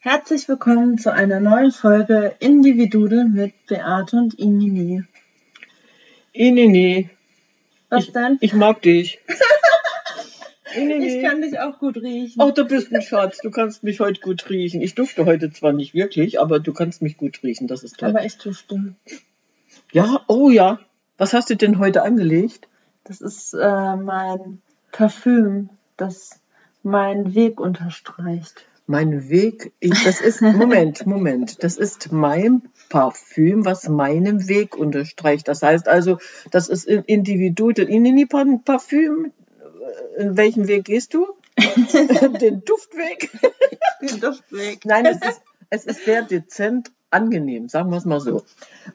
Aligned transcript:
Herzlich 0.00 0.48
willkommen 0.48 0.96
zu 0.96 1.12
einer 1.12 1.40
neuen 1.40 1.72
Folge 1.72 2.36
Individudel 2.38 3.24
mit 3.24 3.66
Beate 3.66 4.16
und 4.16 4.34
Inini. 4.34 5.02
Inini. 6.32 7.10
Was 7.88 8.04
ich, 8.04 8.12
denn? 8.12 8.38
Ich 8.40 8.52
mag 8.52 8.80
dich. 8.82 9.18
Inini. 10.76 11.16
Ich 11.16 11.22
kann 11.24 11.42
dich 11.42 11.58
auch 11.58 11.80
gut 11.80 11.96
riechen. 11.96 12.40
Oh, 12.40 12.52
du 12.52 12.64
bist 12.64 12.94
ein 12.94 13.02
Schatz. 13.02 13.38
Du 13.38 13.50
kannst 13.50 13.82
mich 13.82 13.98
heute 13.98 14.20
gut 14.20 14.48
riechen. 14.48 14.82
Ich 14.82 14.94
dufte 14.94 15.26
heute 15.26 15.50
zwar 15.50 15.72
nicht 15.72 15.94
wirklich, 15.94 16.38
aber 16.38 16.60
du 16.60 16.72
kannst 16.72 17.02
mich 17.02 17.16
gut 17.16 17.42
riechen. 17.42 17.66
Das 17.66 17.82
ist 17.82 17.98
toll. 17.98 18.10
Aber 18.10 18.24
ich 18.24 18.38
dufte. 18.38 18.94
Ja, 19.90 20.20
oh 20.28 20.48
ja. 20.48 20.78
Was 21.16 21.32
hast 21.32 21.50
du 21.50 21.56
denn 21.56 21.80
heute 21.80 22.02
angelegt? 22.02 22.68
Das 23.02 23.20
ist 23.20 23.52
äh, 23.52 23.96
mein 23.96 24.62
Parfüm, 24.92 25.70
das 25.96 26.40
meinen 26.84 27.34
Weg 27.34 27.58
unterstreicht 27.58 28.64
mein 28.88 29.28
Weg, 29.28 29.72
ich, 29.80 30.02
das 30.04 30.20
ist, 30.20 30.40
Moment, 30.40 31.06
Moment, 31.06 31.62
das 31.62 31.76
ist 31.76 32.10
mein 32.10 32.62
Parfüm, 32.88 33.66
was 33.66 33.88
meinen 33.88 34.48
Weg 34.48 34.76
unterstreicht. 34.76 35.46
Das 35.46 35.62
heißt 35.62 35.88
also, 35.88 36.18
das 36.50 36.68
ist 36.68 36.86
individuell. 36.86 37.88
In 37.88 38.04
die 38.04 38.26
Parfüm, 38.26 39.32
in 40.16 40.36
welchem 40.36 40.68
Weg 40.68 40.86
gehst 40.86 41.12
du? 41.12 41.26
Den 41.58 42.64
Duftweg? 42.64 43.30
Den 44.00 44.20
Duftweg. 44.20 44.84
Nein, 44.86 45.04
es 45.04 45.16
ist, 45.16 45.42
es 45.70 45.84
ist 45.84 46.04
sehr 46.04 46.22
dezent 46.22 46.90
angenehm, 47.10 47.68
sagen 47.68 47.90
wir 47.90 47.98
es 47.98 48.06
mal 48.06 48.20
so. 48.20 48.42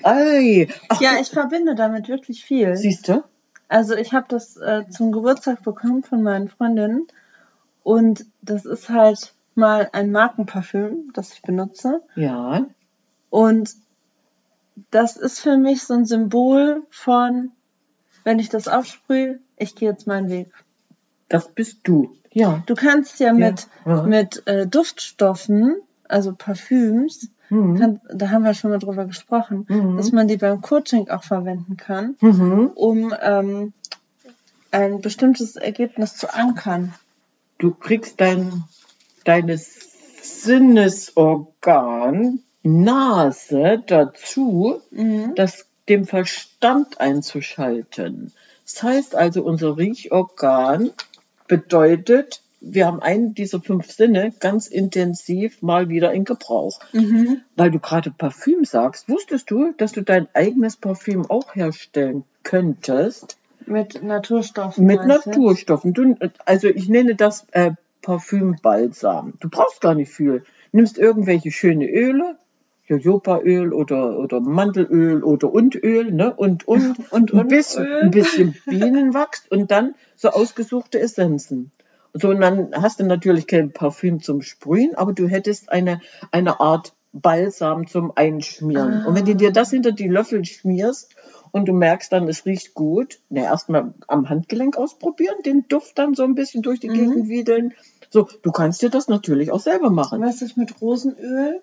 Ei, 0.02 0.68
ja, 1.00 1.20
ich 1.22 1.30
verbinde 1.30 1.76
damit 1.76 2.10
wirklich 2.10 2.44
viel. 2.44 2.76
Siehst 2.76 3.08
du? 3.10 3.24
Also 3.68 3.96
ich 3.96 4.14
habe 4.14 4.26
das 4.30 4.58
äh, 4.58 4.84
zum 4.90 5.12
Geburtstag 5.12 5.64
bekommen 5.64 6.04
von 6.04 6.24
meinen 6.24 6.50
Freundinnen 6.50 7.08
und 7.84 8.26
das 8.42 8.66
ist 8.66 8.90
halt 8.90 9.34
mal 9.56 9.90
ein 9.94 10.12
Markenparfüm, 10.12 11.12
das 11.14 11.34
ich 11.34 11.42
benutze. 11.42 12.02
Ja. 12.16 12.66
Und 13.30 13.72
das 14.92 15.18
ist 15.18 15.40
für 15.40 15.58
mich 15.58 15.84
so 15.84 15.94
ein 15.94 16.06
Symbol 16.06 16.84
von, 16.90 17.52
wenn 18.24 18.40
ich 18.40 18.50
das 18.50 18.68
aufsprühe, 18.68 19.40
ich 19.58 19.76
gehe 19.76 19.90
jetzt 19.90 20.08
meinen 20.08 20.30
Weg. 20.30 20.52
Das 21.30 21.50
bist 21.50 21.80
du. 21.84 22.16
Ja. 22.32 22.64
Du 22.66 22.74
kannst 22.74 23.20
ja 23.20 23.34
mit, 23.34 23.68
ja. 23.86 24.04
mit 24.04 24.46
äh, 24.48 24.68
Duftstoffen, 24.68 25.76
also 26.08 26.34
Parfüms, 26.34 27.30
mhm. 27.50 27.80
kann, 27.80 28.02
da 28.12 28.30
haben 28.30 28.44
wir 28.44 28.54
schon 28.54 28.72
mal 28.72 28.80
drüber 28.80 29.06
gesprochen, 29.06 29.66
mhm. 29.70 29.98
dass 29.98 30.12
man 30.12 30.28
die 30.28 30.38
beim 30.38 30.62
Coaching 30.62 31.10
auch 31.10 31.24
verwenden 31.24 31.78
kann, 31.78 32.16
mhm. 32.20 32.72
um 32.76 33.14
ähm, 33.22 33.74
ein 34.72 35.02
bestimmtes 35.02 35.56
Ergebnis 35.56 36.16
zu 36.16 36.34
ankern. 36.34 36.94
Du 37.60 37.74
kriegst 37.74 38.20
dein 38.20 38.64
deines 39.24 39.80
Sinnesorgan 40.22 42.44
Nase 42.64 43.84
dazu, 43.86 44.82
mhm. 44.92 45.34
das 45.36 45.68
dem 45.90 46.06
Verstand 46.06 47.02
einzuschalten. 47.02 48.32
Das 48.64 48.84
heißt 48.84 49.16
also, 49.16 49.44
unser 49.44 49.78
Riechorgan 49.78 50.92
bedeutet, 51.48 52.42
wir 52.62 52.88
haben 52.88 53.02
einen 53.02 53.34
dieser 53.34 53.60
fünf 53.60 53.92
Sinne 53.92 54.34
ganz 54.40 54.68
intensiv 54.68 55.62
mal 55.62 55.90
wieder 55.90 56.14
in 56.14 56.24
Gebrauch. 56.24 56.80
Mhm. 56.94 57.42
Weil 57.58 57.72
du 57.72 57.80
gerade 57.80 58.12
Parfüm 58.12 58.64
sagst, 58.64 59.10
wusstest 59.10 59.52
du, 59.52 59.74
dass 59.78 59.92
du 59.92 60.02
dein 60.02 60.30
eigenes 60.34 60.78
Parfüm 60.78 61.30
auch 61.30 61.56
herstellen 61.56 62.24
könntest? 62.44 63.38
Mit 63.66 64.02
Naturstoffen. 64.02 64.86
Mit 64.86 65.06
Naturstoffen. 65.06 65.94
Du, 65.94 66.16
also 66.46 66.68
ich 66.68 66.88
nenne 66.88 67.16
das 67.16 67.46
äh, 67.52 67.72
Parfümbalsam. 68.04 69.34
Du 69.40 69.50
brauchst 69.50 69.82
gar 69.82 69.96
nicht 69.96 70.12
viel. 70.12 70.44
Nimmst 70.72 71.00
irgendwelche 71.00 71.50
schöne 71.50 71.90
Öle, 71.90 72.38
Jojobaöl 72.86 73.74
oder, 73.74 74.20
oder 74.20 74.42
Mandelöl 74.42 75.24
oder 75.24 75.52
und 75.52 75.76
Öl, 75.76 76.12
ne? 76.12 76.34
Und, 76.36 76.68
und, 76.68 76.96
und, 77.12 77.34
ein, 77.34 77.48
bisschen, 77.48 77.88
ein 77.88 78.12
bisschen 78.12 78.56
Bienenwachs 78.68 79.48
und 79.50 79.72
dann 79.72 79.96
so 80.16 80.30
ausgesuchte 80.30 81.00
Essenzen. 81.00 81.72
So, 82.14 82.30
und 82.30 82.42
dann 82.42 82.72
hast 82.76 83.00
du 83.00 83.06
natürlich 83.06 83.48
kein 83.48 83.72
Parfüm 83.72 84.22
zum 84.22 84.44
Sprühen, 84.44 84.94
aber 84.94 85.14
du 85.14 85.28
hättest 85.28 85.72
eine, 85.72 86.00
eine 86.32 86.60
Art 86.60 86.94
Balsam 87.14 87.88
zum 87.88 88.12
Einschmieren. 88.16 88.94
Ah. 88.94 89.08
Und 89.08 89.16
wenn 89.16 89.26
du 89.26 89.36
dir 89.36 89.52
das 89.52 89.72
hinter 89.72 89.92
die 89.92 90.08
Löffel 90.08 90.44
schmierst 90.46 91.16
und 91.52 91.68
du 91.68 91.74
merkst 91.74 92.12
dann, 92.12 92.28
es 92.28 92.46
riecht 92.46 92.74
gut, 92.74 93.20
na, 93.30 93.44
erstmal 93.44 93.94
am 94.08 94.30
Handgelenk 94.30 94.78
ausprobieren, 94.78 95.36
den 95.46 95.68
Duft 95.68 95.98
dann 95.98 96.16
so 96.16 96.24
ein 96.24 96.36
bisschen 96.36 96.64
durch 96.64 96.80
die 96.80 96.90
mhm. 96.90 96.94
Gegend 96.94 97.30
wiedeln, 97.30 97.74
so, 98.14 98.30
du 98.44 98.52
kannst 98.52 98.84
dir 98.84 98.92
das 98.92 99.08
natürlich 99.08 99.52
auch 99.52 99.60
selber 99.60 99.90
machen. 99.90 100.22
Was 100.22 100.44
ist 100.44 100.56
mit 100.56 100.80
Rosenöl? 100.80 101.62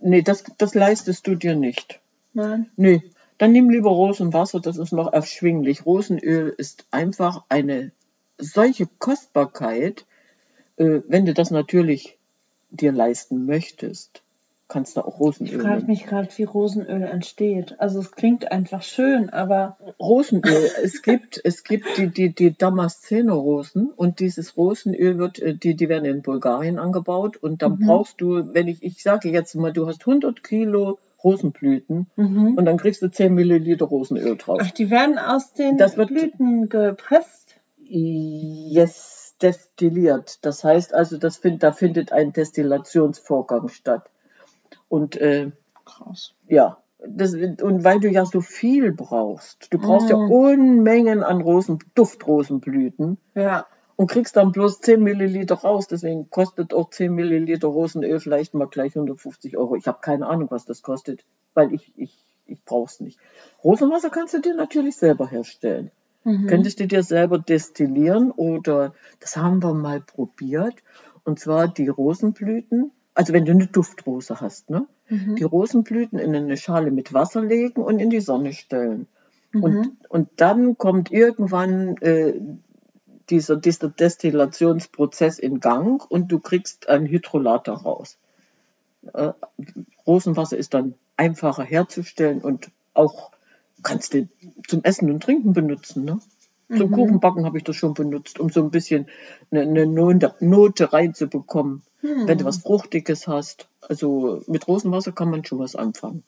Nee, 0.00 0.22
das, 0.22 0.44
das 0.56 0.76
leistest 0.76 1.26
du 1.26 1.34
dir 1.34 1.56
nicht. 1.56 2.00
Nein. 2.32 2.70
Nee, 2.76 3.02
dann 3.38 3.50
nimm 3.50 3.70
lieber 3.70 3.90
Rosenwasser, 3.90 4.60
das 4.60 4.76
ist 4.76 4.92
noch 4.92 5.12
erschwinglich. 5.12 5.84
Rosenöl 5.84 6.54
ist 6.56 6.86
einfach 6.92 7.42
eine 7.48 7.90
solche 8.38 8.86
Kostbarkeit, 9.00 10.06
äh, 10.76 11.00
wenn 11.08 11.26
du 11.26 11.34
das 11.34 11.50
natürlich 11.50 12.18
dir 12.70 12.92
leisten 12.92 13.44
möchtest 13.44 14.22
kannst 14.74 14.96
du 14.96 15.02
auch 15.02 15.20
Rosenöl. 15.20 15.54
Ich 15.54 15.62
frage 15.62 15.86
mich 15.86 16.04
gerade, 16.04 16.28
wie 16.34 16.42
Rosenöl 16.42 17.04
entsteht. 17.04 17.76
Also 17.78 18.00
es 18.00 18.10
klingt 18.10 18.50
einfach 18.50 18.82
schön, 18.82 19.30
aber. 19.30 19.76
Rosenöl, 20.00 20.68
es 20.82 21.02
gibt, 21.02 21.40
es 21.44 21.62
gibt 21.62 21.96
die, 21.96 22.08
die, 22.08 22.34
die 22.34 22.58
Damaszener-Rosen 22.58 23.92
und 23.94 24.18
dieses 24.18 24.56
Rosenöl 24.56 25.16
wird, 25.16 25.38
äh, 25.38 25.54
die, 25.54 25.76
die 25.76 25.88
werden 25.88 26.06
in 26.06 26.22
Bulgarien 26.22 26.80
angebaut 26.80 27.36
und 27.36 27.62
dann 27.62 27.76
mhm. 27.76 27.86
brauchst 27.86 28.20
du, 28.20 28.52
wenn 28.52 28.66
ich, 28.66 28.82
ich 28.82 29.00
sage 29.00 29.30
jetzt 29.30 29.54
mal, 29.54 29.72
du 29.72 29.86
hast 29.86 30.00
100 30.00 30.42
Kilo 30.42 30.98
Rosenblüten 31.22 32.08
mhm. 32.16 32.54
und 32.56 32.64
dann 32.64 32.76
kriegst 32.76 33.00
du 33.00 33.08
10 33.08 33.32
Milliliter 33.32 33.84
Rosenöl 33.84 34.36
drauf. 34.36 34.58
Ach, 34.60 34.72
die 34.72 34.90
werden 34.90 35.18
aus 35.18 35.52
den 35.52 35.78
das 35.78 35.94
Blüten 35.94 36.68
gepresst? 36.68 37.54
Yes, 37.78 39.36
destilliert. 39.40 40.44
Das 40.44 40.64
heißt 40.64 40.92
also, 40.92 41.16
das 41.16 41.36
find, 41.36 41.62
da 41.62 41.70
findet 41.70 42.10
ein 42.10 42.32
Destillationsvorgang 42.32 43.68
statt. 43.68 44.10
Und 44.94 45.16
äh, 45.16 45.50
krass. 45.84 46.34
Ja, 46.46 46.78
das, 47.04 47.34
und 47.34 47.82
weil 47.82 47.98
du 47.98 48.08
ja 48.08 48.24
so 48.24 48.40
viel 48.40 48.92
brauchst, 48.92 49.74
du 49.74 49.78
brauchst 49.78 50.06
mm. 50.06 50.10
ja 50.10 50.16
Unmengen 50.16 51.24
an 51.24 51.40
Rosen, 51.40 51.80
Duftrosenblüten. 51.96 53.18
Ja. 53.34 53.66
Und 53.96 54.08
kriegst 54.08 54.36
dann 54.36 54.52
bloß 54.52 54.82
10 54.82 55.02
Milliliter 55.02 55.56
raus. 55.56 55.88
Deswegen 55.88 56.30
kostet 56.30 56.72
auch 56.72 56.90
10 56.90 57.12
Milliliter 57.12 57.66
Rosenöl 57.66 58.20
vielleicht 58.20 58.54
mal 58.54 58.68
gleich 58.68 58.94
150 58.94 59.56
Euro. 59.56 59.74
Ich 59.74 59.88
habe 59.88 59.98
keine 60.00 60.28
Ahnung, 60.28 60.46
was 60.52 60.64
das 60.64 60.82
kostet, 60.82 61.24
weil 61.54 61.74
ich, 61.74 61.92
ich, 61.96 62.16
ich 62.46 62.64
brauch's 62.64 63.00
nicht. 63.00 63.18
Rosenwasser 63.64 64.10
kannst 64.10 64.34
du 64.34 64.40
dir 64.40 64.54
natürlich 64.54 64.94
selber 64.94 65.26
herstellen. 65.28 65.90
Mhm. 66.22 66.46
Könntest 66.46 66.78
du 66.78 66.86
dir 66.86 67.02
selber 67.02 67.40
destillieren 67.40 68.30
oder 68.30 68.94
das 69.18 69.36
haben 69.36 69.60
wir 69.60 69.74
mal 69.74 70.00
probiert. 70.00 70.76
Und 71.24 71.40
zwar 71.40 71.66
die 71.66 71.88
Rosenblüten 71.88 72.92
also 73.14 73.32
wenn 73.32 73.44
du 73.44 73.52
eine 73.52 73.66
Duftrose 73.66 74.40
hast, 74.40 74.70
ne? 74.70 74.86
Mhm. 75.08 75.36
Die 75.36 75.44
Rosenblüten 75.44 76.18
in 76.18 76.34
eine 76.34 76.56
Schale 76.56 76.90
mit 76.90 77.12
Wasser 77.12 77.42
legen 77.42 77.82
und 77.82 78.00
in 78.00 78.10
die 78.10 78.20
Sonne 78.20 78.52
stellen. 78.52 79.06
Mhm. 79.52 79.62
Und, 79.62 79.96
und 80.08 80.28
dann 80.36 80.76
kommt 80.76 81.12
irgendwann 81.12 81.96
äh, 81.98 82.34
dieser, 83.30 83.56
dieser 83.56 83.88
Destillationsprozess 83.88 85.38
in 85.38 85.60
Gang 85.60 86.04
und 86.10 86.30
du 86.32 86.40
kriegst 86.40 86.88
ein 86.88 87.06
Hydrolat 87.06 87.68
daraus. 87.68 88.18
Äh, 89.12 89.32
Rosenwasser 90.06 90.56
ist 90.56 90.74
dann 90.74 90.94
einfacher 91.16 91.62
herzustellen 91.62 92.40
und 92.40 92.70
auch 92.94 93.30
kannst 93.82 94.14
du 94.14 94.28
zum 94.66 94.82
Essen 94.82 95.10
und 95.10 95.22
Trinken 95.22 95.52
benutzen, 95.52 96.04
ne? 96.04 96.18
Zum 96.68 96.90
Mhm. 96.90 96.94
Kuchenbacken 96.94 97.44
habe 97.44 97.58
ich 97.58 97.64
das 97.64 97.76
schon 97.76 97.92
benutzt, 97.92 98.40
um 98.40 98.48
so 98.48 98.62
ein 98.62 98.70
bisschen 98.70 99.06
eine, 99.50 99.62
eine 99.62 99.86
Note, 99.86 100.34
Note 100.40 100.92
reinzubekommen, 100.92 101.82
Hm. 102.04 102.28
wenn 102.28 102.36
du 102.36 102.44
was 102.44 102.58
Fruchtiges 102.58 103.26
hast. 103.26 103.66
Also 103.80 104.42
mit 104.46 104.68
Rosenwasser 104.68 105.12
kann 105.12 105.30
man 105.30 105.42
schon 105.44 105.58
was 105.58 105.74
anfangen. 105.74 106.22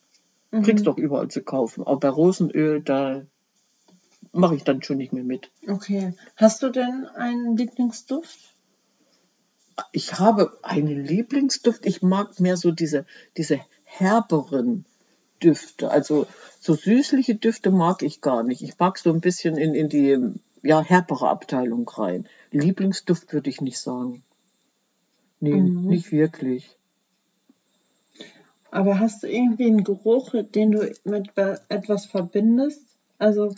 Mhm. 0.51 0.63
Kriegst 0.63 0.87
doch 0.87 0.97
überall 0.97 1.29
zu 1.29 1.43
kaufen. 1.43 1.87
Aber 1.87 2.01
bei 2.01 2.09
Rosenöl, 2.09 2.81
da 2.81 3.27
mache 4.33 4.55
ich 4.55 4.65
dann 4.65 4.83
schon 4.83 4.97
nicht 4.97 5.13
mehr 5.13 5.23
mit. 5.23 5.51
Okay. 5.69 6.15
Hast 6.35 6.63
du 6.63 6.71
denn 6.71 7.07
einen 7.15 7.59
Lieblingsduft? 7.59 8.39
Ich 9.93 10.19
habe 10.19 10.59
einen 10.63 11.05
Lieblingsduft. 11.05 11.85
Ich 11.85 12.01
mag 12.01 12.41
mehr 12.41 12.57
so 12.57 12.71
diese, 12.71 13.05
diese 13.37 13.61
herberen 13.85 14.87
Düfte. 15.43 15.91
Also 15.91 16.27
so 16.59 16.75
süßliche 16.75 17.35
Düfte 17.35 17.71
mag 17.71 18.03
ich 18.03 18.23
gar 18.23 18.43
nicht. 18.45 18.63
Ich 18.63 18.79
mag 18.79 18.97
so 18.97 19.13
ein 19.13 19.21
bisschen 19.21 19.59
in, 19.59 19.75
in 19.75 19.91
die 19.91 20.33
ja, 20.63 20.81
herbere 20.81 21.29
Abteilung 21.29 21.87
rein. 21.87 22.27
Lieblingsduft 22.51 23.35
würde 23.35 23.51
ich 23.51 23.61
nicht 23.61 23.79
sagen. 23.79 24.23
Nee, 25.41 25.55
Mhm. 25.55 25.87
nicht 25.89 26.13
wirklich. 26.13 26.77
Aber 28.71 28.99
hast 28.99 29.23
du 29.23 29.29
irgendwie 29.29 29.67
einen 29.67 29.85
Geruch, 29.85 30.35
den 30.55 30.73
du 30.73 30.91
mit 31.05 31.31
etwas 31.69 32.07
verbindest? 32.07 32.83
Also, 33.19 33.55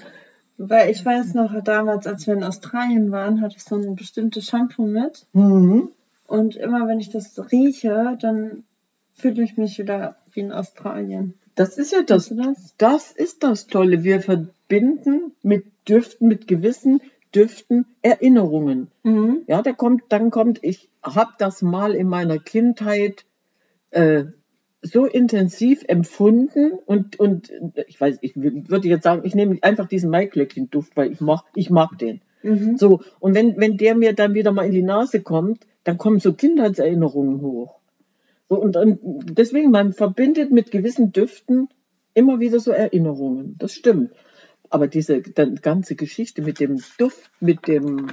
weil 0.58 0.90
ich 0.90 1.04
weiß 1.04 1.34
noch, 1.34 1.62
damals, 1.64 2.06
als 2.06 2.26
wir 2.26 2.34
in 2.34 2.44
Australien 2.44 3.10
waren, 3.10 3.40
hatte 3.40 3.56
ich 3.56 3.64
so 3.64 3.76
ein 3.76 3.96
bestimmtes 3.96 4.46
Shampoo 4.46 4.86
mit. 4.86 5.26
Mhm. 5.32 5.88
Und 6.26 6.56
immer 6.56 6.86
wenn 6.86 7.00
ich 7.00 7.10
das 7.10 7.40
rieche, 7.50 8.18
dann 8.20 8.64
fühle 9.14 9.42
ich 9.42 9.56
mich 9.56 9.78
wieder 9.78 10.16
wie 10.32 10.40
in 10.40 10.52
Australien. 10.52 11.34
Das 11.54 11.78
ist 11.78 11.90
ja 11.90 12.02
das 12.02 12.28
das? 12.28 12.74
Das 12.78 13.10
ist 13.10 13.42
das 13.42 13.66
Tolle. 13.66 14.04
Wir 14.04 14.20
verbinden 14.20 15.32
mit 15.42 15.64
Düften, 15.88 16.28
mit 16.28 16.46
gewissen 16.46 17.00
Düften 17.34 17.86
Erinnerungen. 18.02 18.88
Mhm. 19.02 19.42
Ja, 19.46 19.62
da 19.62 19.72
kommt, 19.72 20.04
dann 20.08 20.30
kommt, 20.30 20.60
ich 20.62 20.88
habe 21.02 21.32
das 21.38 21.62
mal 21.62 21.94
in 21.94 22.08
meiner 22.08 22.38
Kindheit 22.38 23.24
äh, 23.90 24.24
so 24.82 25.06
intensiv 25.06 25.84
empfunden 25.88 26.72
und, 26.86 27.18
und 27.18 27.52
ich 27.86 28.00
weiß, 28.00 28.18
ich 28.20 28.34
wür- 28.34 28.68
würde 28.68 28.88
jetzt 28.88 29.02
sagen, 29.02 29.22
ich 29.24 29.34
nehme 29.34 29.58
einfach 29.62 29.88
diesen 29.88 30.10
Maiglöckchen-Duft, 30.10 30.96
weil 30.96 31.12
ich 31.12 31.20
mag, 31.20 31.42
ich 31.54 31.70
mag 31.70 31.98
den. 31.98 32.20
Mhm. 32.42 32.76
So, 32.76 33.00
und 33.18 33.34
wenn, 33.34 33.56
wenn 33.56 33.76
der 33.76 33.94
mir 33.96 34.12
dann 34.14 34.34
wieder 34.34 34.52
mal 34.52 34.66
in 34.66 34.72
die 34.72 34.82
Nase 34.82 35.20
kommt, 35.20 35.66
dann 35.84 35.98
kommen 35.98 36.20
so 36.20 36.32
Kindheitserinnerungen 36.32 37.40
hoch. 37.42 37.80
So, 38.48 38.60
und, 38.60 38.76
und 38.76 38.98
deswegen, 39.36 39.70
man 39.70 39.92
verbindet 39.92 40.50
mit 40.52 40.70
gewissen 40.70 41.12
Düften 41.12 41.68
immer 42.14 42.40
wieder 42.40 42.60
so 42.60 42.70
Erinnerungen. 42.70 43.56
Das 43.58 43.72
stimmt. 43.72 44.12
Aber 44.70 44.86
diese 44.86 45.22
ganze 45.22 45.96
Geschichte 45.96 46.42
mit 46.42 46.60
dem 46.60 46.82
Duft, 46.98 47.30
mit 47.40 47.66
dem 47.66 48.08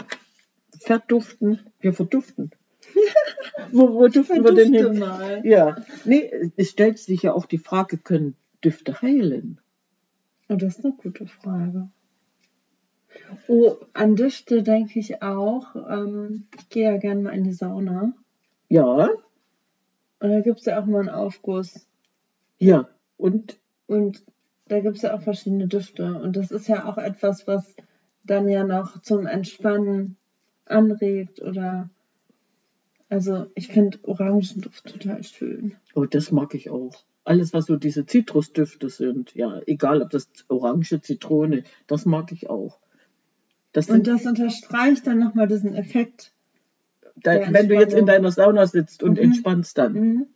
Verduften, 0.80 1.60
wir 1.80 1.94
verduften. 1.94 2.52
wo, 3.72 3.94
wo 3.94 4.08
duften 4.08 4.44
wir 4.44 4.54
denn 4.54 4.74
hin? 4.74 5.00
mal. 5.00 5.42
Ja, 5.46 5.78
nee, 6.06 6.32
es 6.56 6.70
stellt 6.70 7.00
sich 7.00 7.24
ja 7.24 7.34
auch 7.34 7.46
die 7.46 7.58
Frage, 7.58 7.98
können 7.98 8.36
Düfte 8.64 9.02
heilen? 9.02 9.60
Oh, 10.50 10.56
das 10.56 10.78
ist 10.78 10.86
eine 10.86 10.94
gute 10.94 11.28
Frage. 11.28 11.90
Oh, 13.48 13.78
an 13.94 14.16
Düfte 14.16 14.64
denke 14.64 15.00
ich 15.00 15.22
auch. 15.22 15.76
Ähm, 15.76 16.48
ich 16.58 16.70
gehe 16.70 16.84
ja 16.84 16.98
gerne 16.98 17.22
mal 17.22 17.32
in 17.32 17.44
die 17.44 17.54
Sauna. 17.54 18.14
Ja, 18.70 19.10
Und 20.20 20.30
da 20.30 20.42
gibt 20.42 20.60
es 20.60 20.66
ja 20.66 20.82
auch 20.82 20.86
mal 20.86 21.00
einen 21.00 21.10
Aufguss. 21.10 21.88
ja. 22.60 22.88
Und 23.18 23.58
Und 23.88 24.24
da 24.68 24.80
gibt 24.80 24.98
es 24.98 25.04
ja 25.04 25.14
auch 25.16 25.22
verschiedene 25.22 25.68
Düfte. 25.68 26.20
Und 26.20 26.36
das 26.36 26.52
ist 26.52 26.68
ja 26.68 26.86
auch 26.86 26.98
etwas, 26.98 27.48
was 27.48 27.76
dann 28.24 28.50
ja 28.50 28.64
noch 28.64 29.02
zum 29.02 29.26
Entspannen 29.26 30.18
anregt 30.66 31.42
oder. 31.42 31.90
Also, 33.08 33.46
ich 33.54 33.68
finde 33.68 34.00
Orangenduft 34.04 34.84
total 34.86 35.24
schön. 35.24 35.76
Oh, 35.94 36.06
das 36.06 36.32
mag 36.32 36.56
ich 36.56 36.70
auch. 36.72 37.04
Alles, 37.24 37.54
was 37.54 37.66
so 37.66 37.76
diese 37.76 38.06
Zitrusdüfte 38.06 38.90
sind, 38.90 39.34
ja, 39.36 39.60
egal 39.68 40.02
ob 40.02 40.10
das 40.10 40.30
Orange, 40.48 41.00
Zitrone, 41.02 41.64
das 41.88 42.06
mag 42.06 42.32
ich 42.32 42.50
auch. 42.50 42.80
Das 43.74 43.90
Und 43.90 44.08
das 44.08 44.26
unterstreicht 44.26 45.06
dann 45.06 45.20
nochmal 45.20 45.48
diesen 45.48 45.74
Effekt. 45.76 46.34
da, 47.22 47.40
wenn 47.52 47.68
du 47.68 47.76
jetzt 47.76 47.94
in 47.94 48.06
deiner 48.06 48.32
Sauna 48.32 48.66
sitzt 48.68 49.04
und 49.04 49.14
Mhm. 49.18 49.24
entspannst 49.26 49.78
dann. 49.78 49.94
Mhm. 49.94 50.28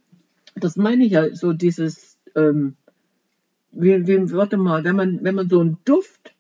Das 0.56 0.76
meine 0.78 1.06
ich 1.06 1.12
ja, 1.12 1.34
so 1.36 1.54
dieses, 1.54 2.18
ähm, 2.36 2.76
wie, 3.72 4.08
wie, 4.08 4.32
warte 4.32 4.58
mal, 4.58 4.84
wenn 4.84 4.96
man, 4.96 5.20
wenn 5.24 5.36
man 5.36 5.50
so 5.50 5.60
einen 5.60 5.78
Duft, 5.86 6.34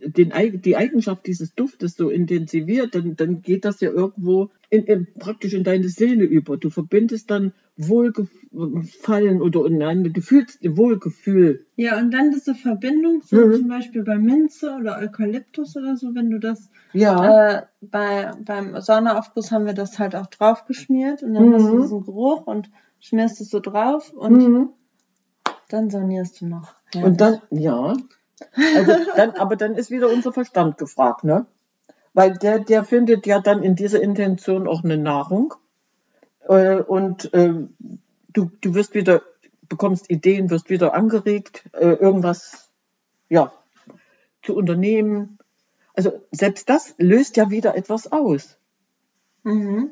den, 0.00 0.32
die 0.62 0.76
Eigenschaft 0.76 1.26
dieses 1.26 1.54
Duftes 1.54 1.96
so 1.96 2.08
intensiviert, 2.08 2.94
dann, 2.94 3.16
dann 3.16 3.42
geht 3.42 3.64
das 3.64 3.80
ja 3.80 3.90
irgendwo 3.90 4.50
in, 4.70 4.84
in, 4.84 5.06
praktisch 5.18 5.54
in 5.54 5.64
deine 5.64 5.88
Seele 5.88 6.24
über. 6.24 6.56
Du 6.56 6.70
verbindest 6.70 7.30
dann 7.30 7.52
Wohlgefallen 7.76 9.40
oder 9.40 9.68
nein, 9.68 10.04
du 10.04 10.20
fühlst 10.20 10.58
Wohlgefühl. 10.62 11.66
Ja, 11.76 11.98
und 11.98 12.12
dann 12.12 12.30
diese 12.30 12.54
Verbindung, 12.54 13.22
so 13.22 13.36
Mhm. 13.36 13.54
zum 13.54 13.68
Beispiel 13.68 14.02
bei 14.02 14.18
Minze 14.18 14.72
oder 14.78 14.98
Eukalyptus 14.98 15.76
oder 15.76 15.96
so, 15.96 16.14
wenn 16.14 16.30
du 16.30 16.38
das 16.38 16.70
Ja, 16.92 17.56
äh, 17.58 17.62
bei, 17.80 18.32
beim 18.44 18.80
Saunaaufguss 18.80 19.52
haben 19.52 19.66
wir 19.66 19.74
das 19.74 19.98
halt 19.98 20.14
auch 20.16 20.26
drauf 20.26 20.64
geschmiert 20.66 21.22
und 21.22 21.34
dann 21.34 21.52
hast 21.52 21.70
du 21.70 21.76
Mhm. 21.76 21.82
diesen 21.82 22.04
Geruch 22.04 22.46
und 22.46 22.70
schmierst 23.00 23.40
es 23.40 23.50
so 23.50 23.60
drauf 23.60 24.12
und 24.12 24.48
mhm. 24.48 24.68
Dann 25.68 25.90
saunierst 25.90 26.40
du 26.40 26.46
noch. 26.46 26.74
und 26.94 27.20
dann, 27.20 27.40
ja, 27.50 27.96
also 28.76 28.92
dann, 29.16 29.30
aber 29.32 29.56
dann 29.56 29.74
ist 29.74 29.90
wieder 29.90 30.08
unser 30.08 30.32
Verstand 30.32 30.78
gefragt, 30.78 31.24
ne? 31.24 31.46
Weil 32.14 32.34
der, 32.34 32.58
der 32.58 32.84
findet 32.84 33.26
ja 33.26 33.40
dann 33.40 33.62
in 33.62 33.76
dieser 33.76 34.00
Intention 34.00 34.66
auch 34.66 34.82
eine 34.82 34.96
Nahrung. 34.96 35.54
Äh, 36.48 36.76
und 36.80 37.32
äh, 37.34 37.54
du, 38.32 38.50
du 38.60 38.74
wirst 38.74 38.94
wieder, 38.94 39.22
bekommst 39.68 40.10
Ideen, 40.10 40.50
wirst 40.50 40.70
wieder 40.70 40.94
angeregt, 40.94 41.64
äh, 41.72 41.90
irgendwas 41.90 42.70
ja, 43.28 43.52
zu 44.42 44.56
unternehmen. 44.56 45.38
Also 45.94 46.24
selbst 46.32 46.68
das 46.68 46.94
löst 46.98 47.36
ja 47.36 47.50
wieder 47.50 47.76
etwas 47.76 48.10
aus. 48.10 48.56
Mhm. 49.42 49.90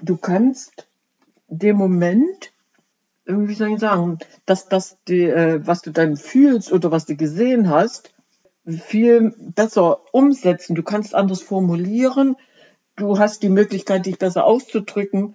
Du 0.00 0.16
kannst 0.16 0.88
dem 1.48 1.76
Moment, 1.76 2.51
wie 3.24 3.54
soll 3.54 3.72
ich 3.72 3.80
sagen, 3.80 4.18
dass 4.46 4.68
das, 4.68 4.96
die, 5.08 5.22
äh, 5.22 5.66
was 5.66 5.82
du 5.82 5.90
dann 5.90 6.16
fühlst 6.16 6.72
oder 6.72 6.90
was 6.90 7.06
du 7.06 7.16
gesehen 7.16 7.70
hast, 7.70 8.12
viel 8.66 9.34
besser 9.38 10.00
umsetzen. 10.12 10.74
Du 10.74 10.82
kannst 10.82 11.14
anders 11.14 11.42
formulieren. 11.42 12.36
Du 12.96 13.18
hast 13.18 13.42
die 13.42 13.48
Möglichkeit, 13.48 14.06
dich 14.06 14.18
besser 14.18 14.44
auszudrücken. 14.44 15.34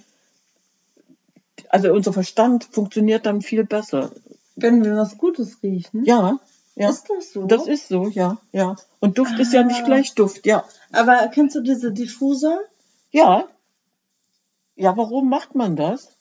Also 1.70 1.92
unser 1.92 2.14
Verstand 2.14 2.64
funktioniert 2.66 3.26
dann 3.26 3.42
viel 3.42 3.64
besser. 3.66 4.12
Wenn 4.56 4.84
wir 4.84 4.96
was 4.96 5.18
Gutes 5.18 5.62
riechen. 5.64 6.06
Ja, 6.06 6.40
ja. 6.76 6.90
Ist 6.90 7.10
das 7.10 7.34
so? 7.34 7.46
Das 7.46 7.68
ist 7.68 7.88
so, 7.88 8.08
ja, 8.08 8.38
ja. 8.52 8.76
Und 9.00 9.18
Duft 9.18 9.40
ist 9.40 9.52
ja 9.54 9.64
nicht 9.64 9.82
Ah. 9.82 9.86
gleich 9.86 10.14
Duft, 10.16 10.46
ja. 10.46 10.64
Aber 10.92 11.28
kennst 11.34 11.56
du 11.56 11.62
diese 11.62 11.92
Diffuser? 11.92 12.60
Ja. 13.12 13.48
Ja, 14.76 14.96
warum 14.96 15.30
macht 15.30 15.56
man 15.56 15.76
das? 15.76 16.17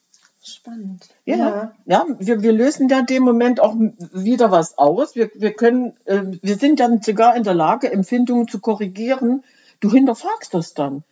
Spannend. 0.47 1.09
Ja, 1.25 1.73
ja, 1.87 2.07
wir, 2.21 2.41
wir 2.41 2.53
lösen 2.53 2.87
da 2.87 3.03
dem 3.03 3.25
Moment 3.25 3.59
auch 3.59 3.75
wieder 3.76 4.53
was 4.53 4.79
aus. 4.79 5.17
Wir, 5.17 5.29
wir 5.35 5.53
können, 5.53 5.95
äh, 6.05 6.23
wir 6.41 6.55
sind 6.55 6.79
dann 6.79 7.03
sogar 7.03 7.35
in 7.35 7.43
der 7.43 7.55
Lage, 7.55 7.91
Empfindungen 7.91 8.47
zu 8.47 8.61
korrigieren. 8.61 9.43
Du 9.81 9.91
hinterfragst 9.91 10.55
das 10.55 10.75
dann. 10.75 11.03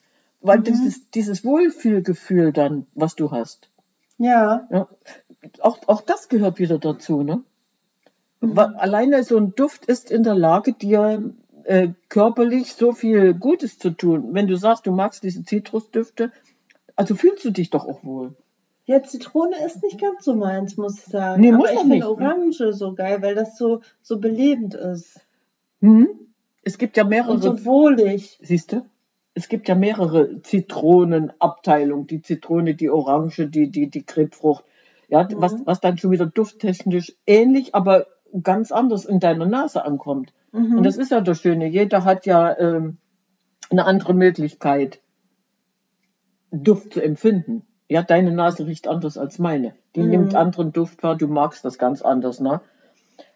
Weil 0.40 0.58
Mhm. 0.58 0.64
dieses, 0.64 1.10
dieses 1.10 1.44
Wohlfühlgefühl 1.44 2.52
dann, 2.52 2.86
was 2.94 3.16
du 3.16 3.32
hast. 3.32 3.70
Ja. 4.18 4.68
Ja, 4.70 4.88
auch, 5.60 5.78
auch 5.88 6.02
das 6.02 6.28
gehört 6.28 6.60
wieder 6.60 6.78
dazu, 6.78 7.22
ne? 7.22 7.42
Mhm. 8.40 8.56
Weil 8.56 8.74
alleine 8.76 9.24
so 9.24 9.36
ein 9.36 9.54
Duft 9.56 9.86
ist 9.86 10.12
in 10.12 10.22
der 10.22 10.36
Lage, 10.36 10.74
dir 10.74 11.32
äh, 11.64 11.88
körperlich 12.08 12.74
so 12.74 12.92
viel 12.92 13.34
Gutes 13.34 13.78
zu 13.78 13.90
tun. 13.90 14.28
Wenn 14.32 14.46
du 14.46 14.56
sagst, 14.56 14.86
du 14.86 14.92
magst 14.92 15.24
diese 15.24 15.44
Zitrusdüfte, 15.44 16.30
also 16.94 17.16
fühlst 17.16 17.44
du 17.44 17.50
dich 17.50 17.70
doch 17.70 17.86
auch 17.86 18.04
wohl. 18.04 18.36
Ja, 18.86 19.02
Zitrone 19.02 19.56
ist 19.64 19.82
nicht 19.82 19.98
ganz 19.98 20.24
so 20.24 20.34
meins, 20.34 20.76
muss 20.76 20.98
ich 20.98 21.04
sagen. 21.04 21.40
Nee, 21.40 21.48
Aber 21.48 21.58
muss 21.58 21.70
ich 21.70 21.74
doch 21.74 21.80
finde 21.82 21.94
nicht. 21.96 22.04
Orange 22.06 22.72
so 22.72 22.94
geil, 22.94 23.22
weil 23.22 23.34
das 23.34 23.56
so, 23.56 23.80
so 24.02 24.18
belebend 24.18 24.74
ist. 24.74 25.20
Hm? 25.80 26.08
Es 26.62 26.76
gibt 26.78 26.96
ja 26.96 27.04
mehrere 27.04 27.32
Und 27.32 27.42
so 27.42 27.64
wohlig. 27.64 28.38
Siehst 28.42 28.72
du? 28.72 28.84
Es 29.34 29.48
gibt 29.48 29.68
ja 29.68 29.74
mehrere 29.74 30.42
Zitronenabteilungen. 30.42 32.06
Die 32.06 32.22
Zitrone, 32.22 32.74
die 32.74 32.90
Orange, 32.90 33.48
die, 33.48 33.70
die, 33.70 33.88
die 33.88 34.04
Grapefrucht. 34.04 34.64
Ja, 35.08 35.24
Mhm. 35.24 35.28
was, 35.36 35.54
was 35.66 35.80
dann 35.80 35.98
schon 35.98 36.10
wieder 36.10 36.26
dufttechnisch 36.26 37.14
ähnlich, 37.26 37.74
aber 37.74 38.06
ganz 38.42 38.70
anders 38.72 39.04
in 39.04 39.18
deiner 39.20 39.46
Nase 39.46 39.84
ankommt. 39.84 40.32
Mhm. 40.52 40.78
Und 40.78 40.84
das 40.84 40.96
ist 40.96 41.10
ja 41.10 41.20
das 41.20 41.40
Schöne. 41.40 41.68
Jeder 41.68 42.04
hat 42.04 42.26
ja 42.26 42.56
ähm, 42.58 42.98
eine 43.70 43.86
andere 43.86 44.14
Möglichkeit, 44.14 45.00
Duft 46.50 46.92
zu 46.94 47.02
empfinden. 47.02 47.66
Ja, 47.88 48.02
deine 48.02 48.32
Nase 48.32 48.66
riecht 48.66 48.88
anders 48.88 49.18
als 49.18 49.38
meine. 49.38 49.74
Die 49.94 50.02
Mhm. 50.02 50.10
nimmt 50.10 50.34
anderen 50.34 50.72
Duft 50.72 51.02
wahr, 51.02 51.16
du 51.16 51.28
magst 51.28 51.64
das 51.64 51.78
ganz 51.78 52.02
anders, 52.02 52.40
ne? 52.40 52.60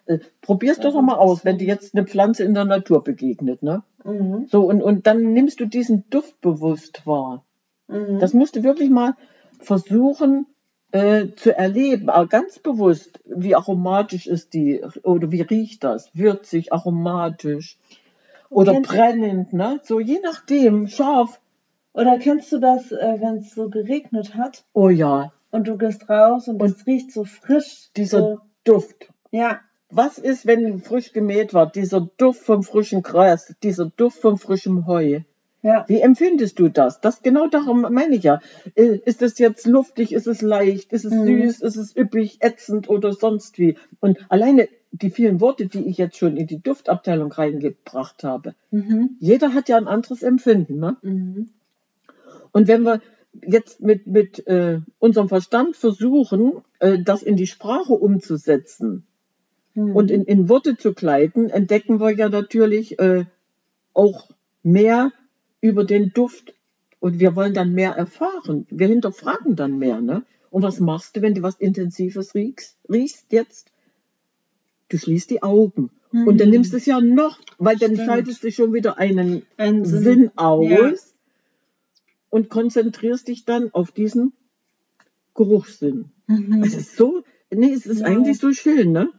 äh, 0.09 0.19
probier's 0.41 0.79
doch 0.79 0.93
noch 0.93 1.03
mal 1.03 1.17
aus, 1.17 1.45
wenn 1.45 1.57
dir 1.57 1.67
jetzt 1.67 1.95
eine 1.95 2.05
Pflanze 2.05 2.43
in 2.43 2.53
der 2.53 2.65
Natur 2.65 3.03
begegnet, 3.03 3.61
ne? 3.61 3.83
Mhm. 4.03 4.47
So, 4.49 4.63
und, 4.65 4.81
und 4.81 5.05
dann 5.07 5.33
nimmst 5.33 5.59
du 5.59 5.65
diesen 5.65 6.09
Duft 6.09 6.41
bewusst 6.41 7.05
wahr. 7.05 7.45
Mhm. 7.87 8.19
Das 8.19 8.33
musst 8.33 8.55
du 8.55 8.63
wirklich 8.63 8.89
mal 8.89 9.15
versuchen 9.59 10.47
äh, 10.91 11.27
zu 11.35 11.55
erleben, 11.55 12.09
aber 12.09 12.27
ganz 12.27 12.57
bewusst, 12.57 13.19
wie 13.25 13.53
aromatisch 13.53 14.25
ist 14.25 14.53
die, 14.53 14.81
oder 15.03 15.31
wie 15.31 15.41
riecht 15.41 15.83
das? 15.83 16.09
Würzig, 16.15 16.73
aromatisch 16.73 17.77
oder 18.49 18.81
brennend, 18.81 19.53
ne? 19.53 19.79
So 19.83 19.99
je 19.99 20.19
nachdem, 20.23 20.87
scharf. 20.87 21.39
Oder 21.93 22.19
kennst 22.19 22.51
du 22.51 22.59
das, 22.59 22.91
äh, 22.91 23.17
wenn 23.19 23.37
es 23.37 23.53
so 23.55 23.69
geregnet 23.69 24.35
hat 24.35 24.63
Oh 24.73 24.89
ja, 24.89 25.31
und 25.51 25.67
du 25.67 25.77
gehst 25.77 26.07
raus 26.09 26.47
und, 26.47 26.61
es 26.61 26.85
riecht 26.85 27.11
so 27.11 27.23
frisch? 27.25 27.89
dieser 27.97 28.19
so, 28.19 28.39
Duft. 28.63 29.09
ja, 29.31 29.59
Was 29.89 30.17
ist, 30.19 30.45
wenn 30.45 30.79
frisch 30.79 31.11
gemäht 31.13 31.53
war? 31.53 31.71
Dieser 31.71 32.01
Duft 32.17 32.41
vom 32.41 32.61
frischen 32.63 33.01
Gras, 33.01 33.55
dieser 33.63 33.87
Duft 33.97 34.19
vom 34.19 34.37
frischen 34.37 34.85
Heu. 34.85 35.21
ja. 35.63 35.83
Wie 35.87 35.99
empfindest 36.01 36.59
du 36.59 36.69
das? 36.69 37.01
Das 37.01 37.23
genau 37.23 37.47
darum 37.47 37.81
meine 37.81 38.15
ich 38.15 38.23
ja. 38.23 38.39
Ist 38.75 39.21
es 39.23 39.39
jetzt 39.39 39.65
luftig, 39.65 40.13
ist 40.13 40.27
es 40.27 40.41
leicht, 40.43 40.93
ist 40.93 41.05
es 41.05 41.13
Mhm. 41.13 41.25
süß, 41.25 41.61
ist 41.61 41.75
es 41.75 41.95
üppig, 41.95 42.37
ätzend 42.41 42.87
oder 42.87 43.11
sonst 43.13 43.57
wie? 43.57 43.77
Und 43.99 44.19
alleine 44.29 44.69
die 44.91 45.09
vielen 45.09 45.41
Worte, 45.41 45.65
die 45.67 45.87
ich 45.87 45.97
jetzt 45.97 46.17
schon 46.17 46.37
in 46.37 46.47
die 46.47 46.61
Duftabteilung 46.61 47.31
reingebracht 47.31 48.23
habe. 48.23 48.53
Mhm. 48.71 49.17
Jeder 49.19 49.53
hat 49.55 49.69
ja 49.69 49.77
ein 49.77 49.87
anderes 49.87 50.21
Empfinden. 50.23 50.79
Ne? 50.79 50.97
Mhm. 51.01 51.49
Und 52.51 52.67
wenn 52.67 52.83
wir 52.83 53.01
jetzt 53.45 53.81
mit, 53.81 54.07
mit 54.07 54.45
äh, 54.47 54.79
unserem 54.99 55.29
Verstand 55.29 55.75
versuchen, 55.75 56.61
äh, 56.79 56.97
das 57.03 57.23
in 57.23 57.35
die 57.35 57.47
Sprache 57.47 57.93
umzusetzen 57.93 59.05
Mhm. 59.75 59.95
und 59.95 60.11
in, 60.11 60.23
in 60.25 60.49
Worte 60.49 60.77
zu 60.77 60.93
kleiden, 60.95 61.49
entdecken 61.49 61.99
wir 61.99 62.11
ja 62.11 62.29
natürlich 62.29 62.97
äh, 62.99 63.25
auch 63.93 64.29
mehr 64.63 65.11
über 65.61 65.83
den 65.85 66.11
Duft 66.13 66.53
und 66.99 67.19
wir 67.19 67.35
wollen 67.35 67.53
dann 67.53 67.73
mehr 67.73 67.91
erfahren. 67.93 68.65
Wir 68.71 68.87
hinterfragen 68.87 69.55
dann 69.55 69.77
mehr. 69.77 70.01
Ne? 70.01 70.23
Und 70.49 70.63
was 70.63 70.79
machst 70.79 71.15
du, 71.15 71.21
wenn 71.21 71.35
du 71.35 71.43
was 71.43 71.55
Intensives 71.57 72.33
riechst, 72.35 72.77
riechst 72.89 73.31
jetzt? 73.31 73.71
Du 74.89 74.97
schließt 74.97 75.29
die 75.29 75.43
Augen. 75.43 75.91
Und 76.11 76.39
dann 76.39 76.47
Mhm. 76.47 76.53
nimmst 76.55 76.73
du 76.73 76.77
es 76.77 76.87
ja 76.87 76.99
noch, 76.99 77.39
weil 77.59 77.77
dann 77.77 77.91
Stimmt. 77.93 78.07
schaltest 78.07 78.43
du 78.43 78.51
schon 78.51 78.73
wieder 78.73 78.97
einen 78.97 79.43
Ein 79.57 79.85
Sinn, 79.85 80.31
aus 80.35 80.67
Ja. 80.67 80.91
Und 82.29 82.49
konzentrierst 82.49 83.27
dich 83.27 83.45
dann 83.45 83.71
auf 83.73 83.91
diesen 83.91 84.33
Geruchssinn. 85.33 86.11
Mhm. 86.27 86.63
Es 86.63 86.75
ist 86.75 86.95
so, 86.95 87.23
nee, 87.51 87.71
es 87.73 87.85
ist 87.85 88.01
Ja. 88.01 88.07
eigentlich 88.07 88.37
so 88.37 88.51
schön, 88.53 88.91
ne? 88.91 89.09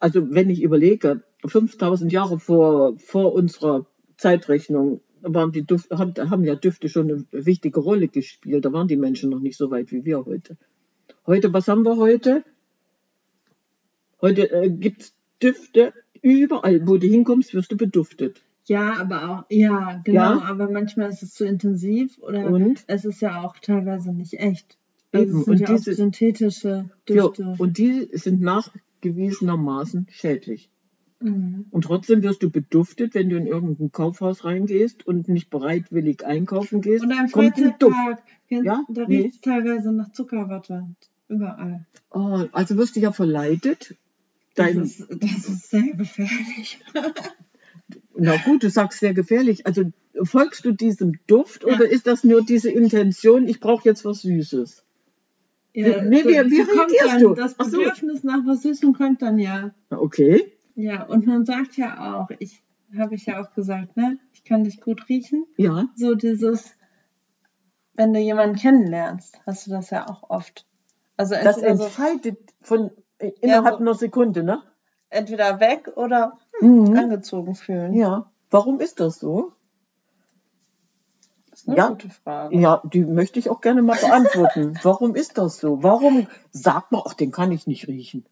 Also, 0.00 0.30
wenn 0.30 0.50
ich 0.50 0.62
überlege, 0.62 1.22
5000 1.44 2.12
Jahre 2.12 2.38
vor, 2.40 2.98
vor 2.98 3.32
unserer 3.34 3.86
Zeitrechnung 4.16 5.00
waren 5.20 5.52
die 5.52 5.62
Duft, 5.64 5.90
haben, 5.90 6.14
haben 6.30 6.44
ja 6.44 6.56
Düfte 6.56 6.88
schon 6.88 7.10
eine 7.10 7.26
wichtige 7.30 7.78
Rolle 7.80 8.08
gespielt. 8.08 8.64
Da 8.64 8.72
waren 8.72 8.88
die 8.88 8.96
Menschen 8.96 9.30
noch 9.30 9.38
nicht 9.40 9.56
so 9.56 9.70
weit 9.70 9.92
wie 9.92 10.04
wir 10.04 10.24
heute. 10.24 10.56
Heute, 11.26 11.52
was 11.52 11.68
haben 11.68 11.84
wir 11.84 11.96
heute? 11.96 12.44
Heute 14.20 14.50
äh, 14.50 14.70
gibt 14.70 15.02
es 15.02 15.14
Düfte 15.40 15.92
überall, 16.20 16.86
wo 16.86 16.96
du 16.96 17.06
hinkommst, 17.06 17.54
wirst 17.54 17.70
du 17.72 17.76
beduftet. 17.76 18.42
Ja, 18.66 19.00
aber 19.00 19.28
auch, 19.30 19.44
ja, 19.50 20.00
genau, 20.04 20.38
Ja. 20.38 20.42
aber 20.42 20.70
manchmal 20.70 21.08
ist 21.10 21.22
es 21.22 21.34
zu 21.34 21.44
intensiv 21.44 22.18
oder 22.20 22.46
Und? 22.46 22.84
es 22.86 23.04
ist 23.04 23.20
ja 23.20 23.42
auch 23.42 23.58
teilweise 23.58 24.12
nicht 24.12 24.34
echt. 24.34 24.78
Also 25.10 25.40
Eben, 25.40 25.42
und 25.44 25.60
ja 25.60 25.68
auch 25.68 25.76
diese- 25.76 25.94
synthetische 25.94 26.88
Ja, 27.08 27.26
Düfte. 27.28 27.54
und 27.58 27.76
die 27.78 28.08
sind 28.12 28.40
nachgewiesenermaßen 28.40 30.06
schädlich. 30.10 30.70
Mhm. 31.20 31.66
Und 31.70 31.82
trotzdem 31.84 32.22
wirst 32.22 32.42
du 32.42 32.50
beduftet, 32.50 33.14
wenn 33.14 33.28
du 33.28 33.36
in 33.36 33.46
irgendein 33.46 33.92
Kaufhaus 33.92 34.44
reingehst 34.44 35.06
und 35.06 35.28
nicht 35.28 35.50
bereitwillig 35.50 36.24
einkaufen 36.24 36.80
gehst. 36.80 37.04
Und 37.04 37.12
am 37.12 37.26
Duft. 37.26 37.32
Freizeitpark, 37.34 38.22
Ja? 38.48 38.84
da 38.88 39.04
Nee. 39.06 39.22
riecht 39.22 39.34
es 39.36 39.40
teilweise 39.40 39.92
nach 39.92 40.12
Zuckerwatte. 40.12 40.86
Überall. 41.28 41.86
Oh, 42.10 42.44
also 42.52 42.76
wirst 42.76 42.96
du 42.96 43.00
ja 43.00 43.12
verleitet. 43.12 43.96
Das 44.54 44.66
Dein, 44.66 44.82
ist, 44.82 45.06
das 45.10 45.48
ist 45.48 45.70
sehr 45.70 45.94
gefährlich. 45.94 46.80
na 48.16 48.36
gut, 48.36 48.62
du 48.62 48.70
sagst 48.70 49.00
sehr 49.00 49.14
gefährlich. 49.14 49.66
Also 49.66 49.84
folgst 50.22 50.64
du 50.64 50.72
diesem 50.72 51.18
Duft 51.26 51.64
Ja. 51.64 51.74
oder 51.74 51.88
ist 51.88 52.06
das 52.06 52.24
nur 52.24 52.44
diese 52.44 52.70
Intention, 52.70 53.46
ich 53.48 53.60
brauche 53.60 53.88
jetzt 53.88 54.04
was 54.04 54.22
Süßes? 54.22 54.84
Ja, 55.74 56.02
Nee, 56.02 56.24
wie- 56.24 56.50
wie 56.50 56.62
so 56.62 56.66
kommt 56.72 56.90
reagierst 56.92 57.14
dann, 57.14 57.20
du? 57.22 57.34
Das 57.34 57.54
Ach 57.58 57.64
so. 57.64 57.78
Bedürfnis 57.78 58.22
nach 58.24 58.44
was 58.44 58.62
Süßem 58.62 58.92
kommt 58.92 59.22
dann 59.22 59.38
ja. 59.38 59.74
Okay, 59.90 60.52
Ja, 60.74 61.04
und 61.04 61.26
man 61.26 61.44
sagt 61.46 61.76
ja 61.78 62.14
auch, 62.20 62.28
ich 62.38 62.62
habe 62.98 63.14
ich 63.14 63.24
ja 63.26 63.40
auch 63.42 63.54
gesagt, 63.54 63.96
ne? 63.96 64.18
Ich 64.34 64.44
kann 64.44 64.64
dich 64.64 64.80
gut 64.82 65.08
riechen. 65.08 65.46
ja. 65.56 65.86
So 65.96 66.14
dieses, 66.14 66.74
wenn 67.94 68.12
du 68.12 68.20
jemanden 68.20 68.56
kennenlernst, 68.56 69.40
hast 69.46 69.66
du 69.66 69.70
das 69.70 69.88
ja 69.90 70.08
auch 70.08 70.28
oft. 70.28 70.66
Also 71.16 71.34
Das 71.34 71.56
entweder, 71.58 71.76
so, 71.76 71.84
entscheidet 71.84 72.38
von 72.60 72.90
äh, 73.18 73.32
innerhalb 73.40 73.76
so- 73.76 73.80
einer 73.80 73.94
Sekunde, 73.94 74.42
ne? 74.42 74.62
entweder 75.08 75.60
weg 75.60 75.90
oder 75.96 76.38
Mhm. 76.62 76.96
angezogen 76.96 77.54
fühlen. 77.54 77.94
Ja. 77.94 78.30
Warum 78.50 78.80
ist 78.80 79.00
das 79.00 79.18
so? 79.18 79.52
Das 81.50 81.60
ist 81.60 81.68
eine 81.68 81.76
Ja. 81.76 81.88
gute 81.88 82.08
Frage. 82.10 82.58
Ja, 82.58 82.82
die 82.84 83.04
möchte 83.04 83.38
ich 83.38 83.50
auch 83.50 83.60
gerne 83.60 83.82
mal 83.82 83.98
beantworten. 83.98 84.78
Warum 84.82 85.14
ist 85.14 85.38
das 85.38 85.58
so? 85.58 85.82
Warum 85.82 86.26
sagt 86.50 86.92
man, 86.92 87.02
ach, 87.04 87.14
den 87.14 87.30
kann 87.30 87.52
ich 87.52 87.66
nicht 87.66 87.88
riechen? 87.88 88.24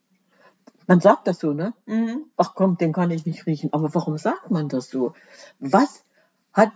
Man 0.87 0.99
sagt 0.99 1.27
das 1.27 1.39
so, 1.39 1.53
ne? 1.53 1.73
Mhm. 1.85 2.25
Ach 2.37 2.55
komm, 2.55 2.77
den 2.77 2.91
kann 2.93 3.11
ich 3.11 3.25
nicht 3.25 3.45
riechen. 3.45 3.71
Aber 3.73 3.93
warum 3.93 4.17
sagt 4.17 4.51
man 4.51 4.67
das 4.67 4.89
so? 4.89 5.13
Was 5.59 6.03
hat 6.51 6.71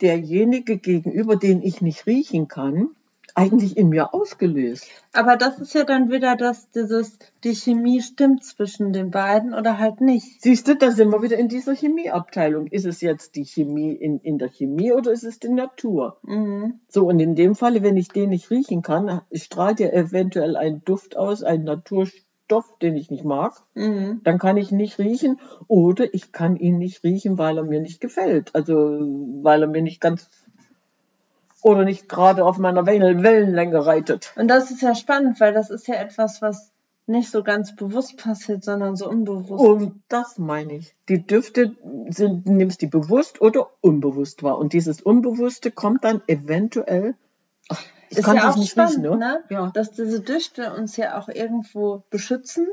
derjenige 0.00 0.78
gegenüber, 0.78 1.36
den 1.36 1.62
ich 1.62 1.80
nicht 1.80 2.06
riechen 2.06 2.48
kann, 2.48 2.90
eigentlich 3.34 3.76
in 3.76 3.88
mir 3.88 4.14
ausgelöst? 4.14 4.88
Aber 5.12 5.36
das 5.36 5.58
ist 5.58 5.74
ja 5.74 5.84
dann 5.84 6.10
wieder 6.10 6.36
das, 6.36 6.70
dieses, 6.70 7.18
die 7.44 7.54
Chemie 7.54 8.00
stimmt 8.00 8.44
zwischen 8.44 8.92
den 8.92 9.10
beiden 9.10 9.54
oder 9.54 9.78
halt 9.78 10.00
nicht. 10.00 10.42
Siehst 10.42 10.68
du, 10.68 10.76
da 10.76 10.90
sind 10.90 11.10
wir 11.10 11.22
wieder 11.22 11.38
in 11.38 11.48
dieser 11.48 11.74
Chemieabteilung. 11.74 12.66
Ist 12.66 12.86
es 12.86 13.00
jetzt 13.00 13.36
die 13.36 13.44
Chemie 13.44 13.92
in, 13.92 14.18
in 14.20 14.38
der 14.38 14.48
Chemie 14.48 14.92
oder 14.92 15.12
ist 15.12 15.24
es 15.24 15.38
die 15.38 15.48
Natur? 15.48 16.18
Mhm. 16.22 16.80
So, 16.88 17.06
und 17.06 17.20
in 17.20 17.34
dem 17.34 17.54
Falle, 17.54 17.82
wenn 17.82 17.96
ich 17.96 18.08
den 18.08 18.30
nicht 18.30 18.50
riechen 18.50 18.82
kann, 18.82 19.22
strahlt 19.32 19.80
er 19.80 19.92
eventuell 19.94 20.56
einen 20.56 20.84
Duft 20.84 21.16
aus, 21.16 21.42
einen 21.42 21.64
Naturstoff, 21.64 22.78
den 22.80 22.96
ich 22.96 23.10
nicht 23.10 23.24
mag. 23.24 23.54
Mhm. 23.74 24.20
Dann 24.24 24.38
kann 24.38 24.56
ich 24.56 24.72
nicht 24.72 24.98
riechen 24.98 25.40
oder 25.68 26.12
ich 26.14 26.32
kann 26.32 26.56
ihn 26.56 26.78
nicht 26.78 27.04
riechen, 27.04 27.38
weil 27.38 27.58
er 27.58 27.64
mir 27.64 27.80
nicht 27.80 28.00
gefällt. 28.00 28.54
Also, 28.54 28.74
weil 29.42 29.62
er 29.62 29.68
mir 29.68 29.82
nicht 29.82 30.00
ganz 30.00 30.28
oder 31.62 31.84
nicht 31.84 32.08
gerade 32.08 32.44
auf 32.44 32.58
meiner 32.58 32.86
Wellen- 32.86 33.22
Wellenlänge 33.22 33.84
reitet. 33.86 34.32
Und 34.36 34.48
das 34.48 34.70
ist 34.70 34.82
ja 34.82 34.94
spannend, 34.94 35.40
weil 35.40 35.52
das 35.52 35.70
ist 35.70 35.88
ja 35.88 35.94
etwas, 35.94 36.42
was 36.42 36.72
nicht 37.06 37.30
so 37.30 37.42
ganz 37.42 37.74
bewusst 37.74 38.16
passiert, 38.16 38.64
sondern 38.64 38.96
so 38.96 39.08
unbewusst. 39.08 39.64
Und 39.64 40.02
das 40.08 40.38
meine 40.38 40.74
ich. 40.74 40.94
Die 41.08 41.26
Düfte 41.26 41.74
sind, 42.08 42.46
du 42.46 42.52
nimmst 42.52 42.80
die 42.80 42.86
bewusst 42.86 43.40
oder 43.40 43.70
unbewusst 43.80 44.42
wahr. 44.42 44.58
Und 44.58 44.72
dieses 44.72 45.02
Unbewusste 45.02 45.70
kommt 45.70 46.04
dann 46.04 46.22
eventuell. 46.28 47.14
Ach, 47.68 47.82
ich 48.08 48.18
ist 48.18 48.24
kann 48.24 48.36
ja 48.36 48.42
das 48.42 48.54
auch 48.54 48.58
nicht 48.58 48.70
spannend, 48.70 48.98
riechen, 48.98 49.18
ne? 49.18 49.18
ne? 49.18 49.44
Ja. 49.50 49.70
Dass 49.74 49.90
diese 49.90 50.20
Düfte 50.20 50.72
uns 50.74 50.96
ja 50.96 51.18
auch 51.18 51.28
irgendwo 51.28 52.04
beschützen 52.10 52.68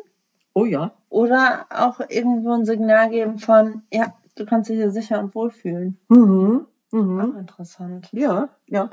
Oh 0.53 0.65
ja. 0.65 0.91
oder 1.09 1.65
auch 1.69 1.99
irgendwo 2.07 2.53
ein 2.53 2.65
Signal 2.65 3.09
geben 3.09 3.39
von, 3.39 3.83
ja, 3.91 4.13
du 4.35 4.45
kannst 4.45 4.69
dich 4.69 4.77
hier 4.77 4.91
sicher 4.91 5.19
und 5.19 5.33
wohl 5.35 5.51
fühlen. 5.51 5.97
Mhm. 6.09 6.65
Mhm. 6.91 7.19
Auch 7.21 7.39
interessant. 7.39 8.07
Ja, 8.11 8.49
ja. 8.67 8.89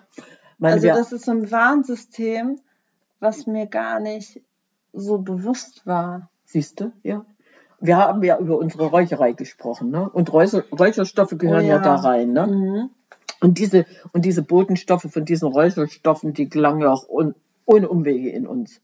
Meine, 0.59 0.75
Also 0.75 0.88
das 0.88 1.12
ist 1.12 1.25
so 1.26 1.33
ein 1.33 1.50
Warnsystem, 1.50 2.59
was 3.21 3.47
mir 3.47 3.67
gar 3.67 4.00
nicht 4.00 4.43
so 4.93 5.19
bewusst 5.19 5.87
war. 5.87 6.31
Siehst 6.45 6.81
du, 6.81 6.93
ja. 7.03 7.25
Wir 7.81 7.99
haben 7.99 8.23
ja 8.23 8.38
über 8.38 8.57
unsere 8.57 8.87
Räucherei 8.87 9.33
gesprochen, 9.33 9.91
ne? 9.91 10.09
Und 10.09 10.33
Räucher, 10.33 10.65
Räucherstoffe 10.73 11.37
gehören 11.37 11.65
Oh 11.65 11.69
ja. 11.69 11.76
ja. 11.76 11.83
da 11.83 11.97
rein, 11.97 12.33
ne? 12.33 12.47
Mhm. 12.47 12.91
Und 13.41 13.59
diese, 13.59 13.85
und 14.12 14.25
diese 14.25 14.43
Botenstoffe 14.43 15.07
von 15.11 15.25
diesen 15.26 15.49
Räucherstoffen, 15.49 16.33
die 16.33 16.49
gelangen 16.49 16.81
ja 16.81 16.91
auch 16.91 17.07
un, 17.09 17.35
ohne 17.67 17.88
Umwege 17.88 18.31
in 18.31 18.47
uns. 18.47 18.81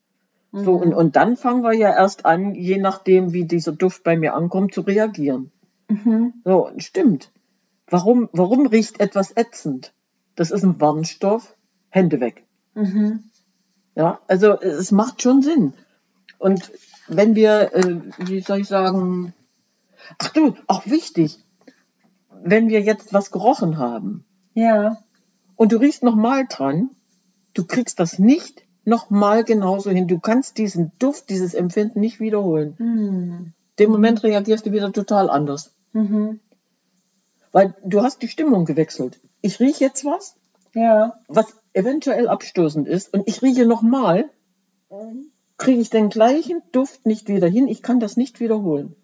So, 0.52 0.74
Mhm. 0.74 0.82
und, 0.82 0.94
und 0.94 1.16
dann 1.16 1.36
fangen 1.38 1.62
wir 1.62 1.72
ja 1.72 1.88
erst 1.88 2.26
an, 2.26 2.54
je 2.54 2.76
nachdem, 2.76 3.32
wie 3.32 3.44
dieser 3.46 3.72
Duft 3.72 4.04
bei 4.04 4.18
mir 4.18 4.34
ankommt, 4.34 4.74
zu 4.74 4.82
reagieren. 4.82 5.50
Mhm. 5.88 6.34
So, 6.44 6.70
stimmt. 6.76 7.30
Warum, 7.88 8.28
warum 8.32 8.66
riecht 8.66 9.00
etwas 9.00 9.36
ätzend? 9.36 9.92
Das 10.34 10.50
ist 10.50 10.62
ein 10.62 10.80
Warnstoff. 10.80 11.56
Hände 11.90 12.20
weg. 12.20 12.44
Mhm. 12.74 13.24
Ja, 13.94 14.20
also 14.26 14.58
es 14.60 14.90
macht 14.92 15.20
schon 15.20 15.42
Sinn. 15.42 15.74
Und 16.38 16.72
wenn 17.06 17.34
wir, 17.34 17.74
äh, 17.74 18.00
wie 18.18 18.40
soll 18.40 18.60
ich 18.60 18.68
sagen, 18.68 19.34
ach 20.18 20.30
du, 20.30 20.54
auch 20.66 20.86
wichtig, 20.86 21.38
wenn 22.42 22.68
wir 22.68 22.80
jetzt 22.80 23.12
was 23.12 23.30
gerochen 23.30 23.76
haben 23.76 24.24
Ja. 24.54 24.98
und 25.56 25.72
du 25.72 25.76
riechst 25.76 26.02
nochmal 26.02 26.46
dran, 26.48 26.90
du 27.54 27.64
kriegst 27.66 28.00
das 28.00 28.18
nicht 28.18 28.62
nochmal 28.84 29.44
genauso 29.44 29.90
hin. 29.90 30.08
Du 30.08 30.18
kannst 30.18 30.58
diesen 30.58 30.92
Duft, 30.98 31.28
dieses 31.28 31.54
Empfinden 31.54 32.00
nicht 32.00 32.18
wiederholen. 32.18 32.74
Mhm. 32.78 33.52
Dem 33.78 33.90
Moment 33.90 34.22
reagierst 34.22 34.66
du 34.66 34.72
wieder 34.72 34.92
total 34.92 35.28
anders. 35.30 35.74
Mhm. 35.92 36.40
Weil 37.52 37.74
du 37.84 38.02
hast 38.02 38.22
die 38.22 38.28
Stimmung 38.28 38.64
gewechselt. 38.64 39.20
Ich 39.42 39.60
rieche 39.60 39.84
jetzt 39.84 40.04
was, 40.04 40.36
Ja. 40.74 41.20
was 41.28 41.46
eventuell 41.74 42.28
abstoßend 42.28 42.88
ist, 42.88 43.12
und 43.12 43.28
ich 43.28 43.42
rieche 43.42 43.66
nochmal, 43.66 44.30
kriege 45.58 45.80
ich 45.80 45.90
den 45.90 46.08
gleichen 46.08 46.62
Duft 46.72 47.06
nicht 47.06 47.28
wieder 47.28 47.48
hin. 47.48 47.68
Ich 47.68 47.82
kann 47.82 48.00
das 48.00 48.16
nicht 48.16 48.40
wiederholen. 48.40 48.96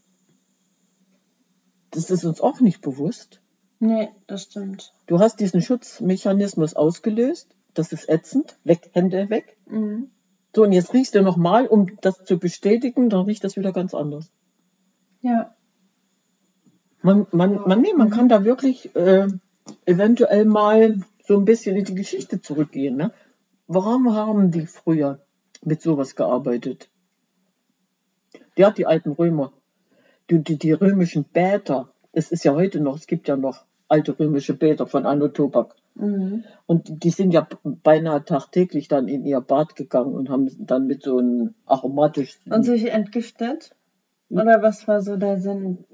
Das 1.91 2.11
ist 2.11 2.25
uns 2.25 2.41
auch 2.41 2.61
nicht 2.61 2.81
bewusst. 2.81 3.41
Nee, 3.81 4.09
das 4.27 4.43
stimmt. 4.43 4.93
Du 5.07 5.21
hast 5.21 5.41
diesen 5.41 5.63
Schutzmechanismus 5.63 6.75
ausgelöst. 6.75 7.55
Das 7.75 7.93
ist 7.93 8.09
ätzend. 8.09 8.59
Weg, 8.65 8.91
Hände 8.93 9.31
weg. 9.31 9.57
Mhm. 9.67 10.11
So, 10.55 10.65
und 10.65 10.73
jetzt 10.73 10.93
riechst 10.93 11.15
du 11.15 11.23
nochmal, 11.23 11.67
um 11.67 11.97
das 12.01 12.25
zu 12.25 12.39
bestätigen, 12.39 13.09
dann 13.09 13.25
riecht 13.27 13.45
das 13.45 13.57
wieder 13.57 13.73
ganz 13.73 13.95
anders. 13.95 14.31
Ja. 15.21 15.55
Man, 17.09 17.27
man, 17.31 17.63
man, 17.67 17.81
nee, 17.81 17.95
man 17.97 18.11
kann 18.11 18.29
da 18.29 18.45
wirklich 18.45 18.95
äh, 18.95 19.29
eventuell 19.87 20.45
mal 20.45 21.01
so 21.25 21.39
ein 21.39 21.47
bisschen 21.47 21.75
in 21.75 21.85
die 21.87 21.95
Geschichte 21.95 22.43
zurückgehen. 22.43 22.97
Ne? 22.97 23.13
Warum 23.67 24.15
haben 24.15 24.51
die 24.51 24.67
früher 24.67 25.19
mit 25.63 25.81
sowas 25.81 26.17
gearbeitet? 26.17 26.91
Ja, 28.59 28.71
die 28.71 28.85
alten 28.85 29.13
Römer, 29.13 29.55
die, 30.29 30.45
die, 30.45 30.59
die 30.59 30.73
römischen 30.73 31.25
Bäder, 31.25 31.95
es 32.13 32.31
ist 32.31 32.45
ja 32.45 32.53
heute 32.53 32.79
noch, 32.79 32.97
es 32.97 33.07
gibt 33.07 33.27
ja 33.27 33.39
noch 33.39 33.65
alte 33.89 34.19
römische 34.19 34.53
Bäder 34.53 34.87
von 34.87 35.07
Anno 35.07 35.29
Tobak. 35.29 35.77
Mhm. 35.95 36.45
Und 36.67 37.05
die 37.05 37.11
sind 37.11 37.33
ja 37.33 37.49
beinahe 37.65 38.23
tagtäglich 38.23 38.89
dann 38.89 39.09
in 39.09 39.25
ihr 39.25 39.41
Bad 39.41 39.77
gegangen 39.77 40.13
und 40.13 40.29
haben 40.29 40.51
dann 40.59 40.87
mit 40.87 41.05
so 41.05 41.17
einem 41.17 41.55
aromatischen. 41.65 42.53
Und 42.53 42.65
sich 42.65 42.91
entgiftet? 42.91 43.75
Oder 44.29 44.61
was 44.61 44.87
war 44.87 45.01
so 45.01 45.17
der 45.17 45.39
Sinn? 45.39 45.87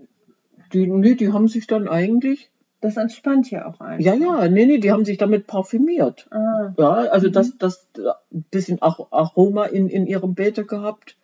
Die, 0.75 0.87
nee, 0.87 1.15
die 1.15 1.33
haben 1.33 1.49
sich 1.49 1.67
dann 1.67 1.89
eigentlich. 1.89 2.51
Das 2.81 2.99
entspannt 2.99 3.51
ja 3.51 3.67
auch 3.67 3.81
einfach. 3.81 4.05
Ja, 4.05 4.15
ja, 4.15 4.49
nee, 4.49 4.67
nee, 4.67 4.79
die 4.79 4.93
haben 4.93 5.07
sich 5.07 5.17
damit 5.17 5.47
parfümiert. 5.47 6.27
Ah. 6.31 6.75
Ja, 6.77 6.93
also 6.93 7.31
das, 7.31 7.57
das 7.57 7.89
ein 7.97 8.45
bisschen 8.51 8.83
Aroma 8.83 9.65
in, 9.65 9.89
in 9.89 10.07
ihrem 10.07 10.35
Bäder 10.35 10.65
gehabt. 10.65 11.17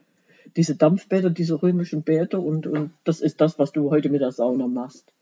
Diese 0.57 0.75
Dampfbäder, 0.75 1.28
diese 1.28 1.62
römischen 1.62 2.02
Bäder 2.02 2.40
und, 2.40 2.66
und 2.66 2.92
das 3.04 3.21
ist 3.21 3.40
das, 3.40 3.59
was 3.59 3.73
du 3.73 3.90
heute 3.90 4.09
mit 4.09 4.23
der 4.23 4.33
Sauna 4.33 4.69
machst. 4.69 5.12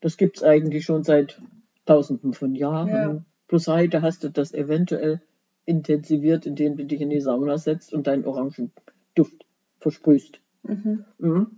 Das 0.00 0.16
gibt's 0.16 0.44
eigentlich 0.44 0.84
schon 0.84 1.02
seit 1.02 1.40
tausenden 1.86 2.34
von 2.34 2.54
Jahren. 2.54 2.88
Ja. 2.88 3.24
Plus 3.48 3.66
heute 3.66 4.00
hast 4.00 4.22
du 4.22 4.28
das 4.28 4.54
eventuell 4.54 5.20
intensiviert, 5.64 6.46
indem 6.46 6.76
du 6.76 6.84
dich 6.84 7.00
in 7.00 7.10
die 7.10 7.20
Sauna 7.20 7.58
setzt 7.58 7.92
und 7.92 8.06
deinen 8.06 8.24
Orangenduft 8.24 9.44
versprühst. 9.80 10.40
Mhm. 10.62 11.04
Mhm. 11.18 11.57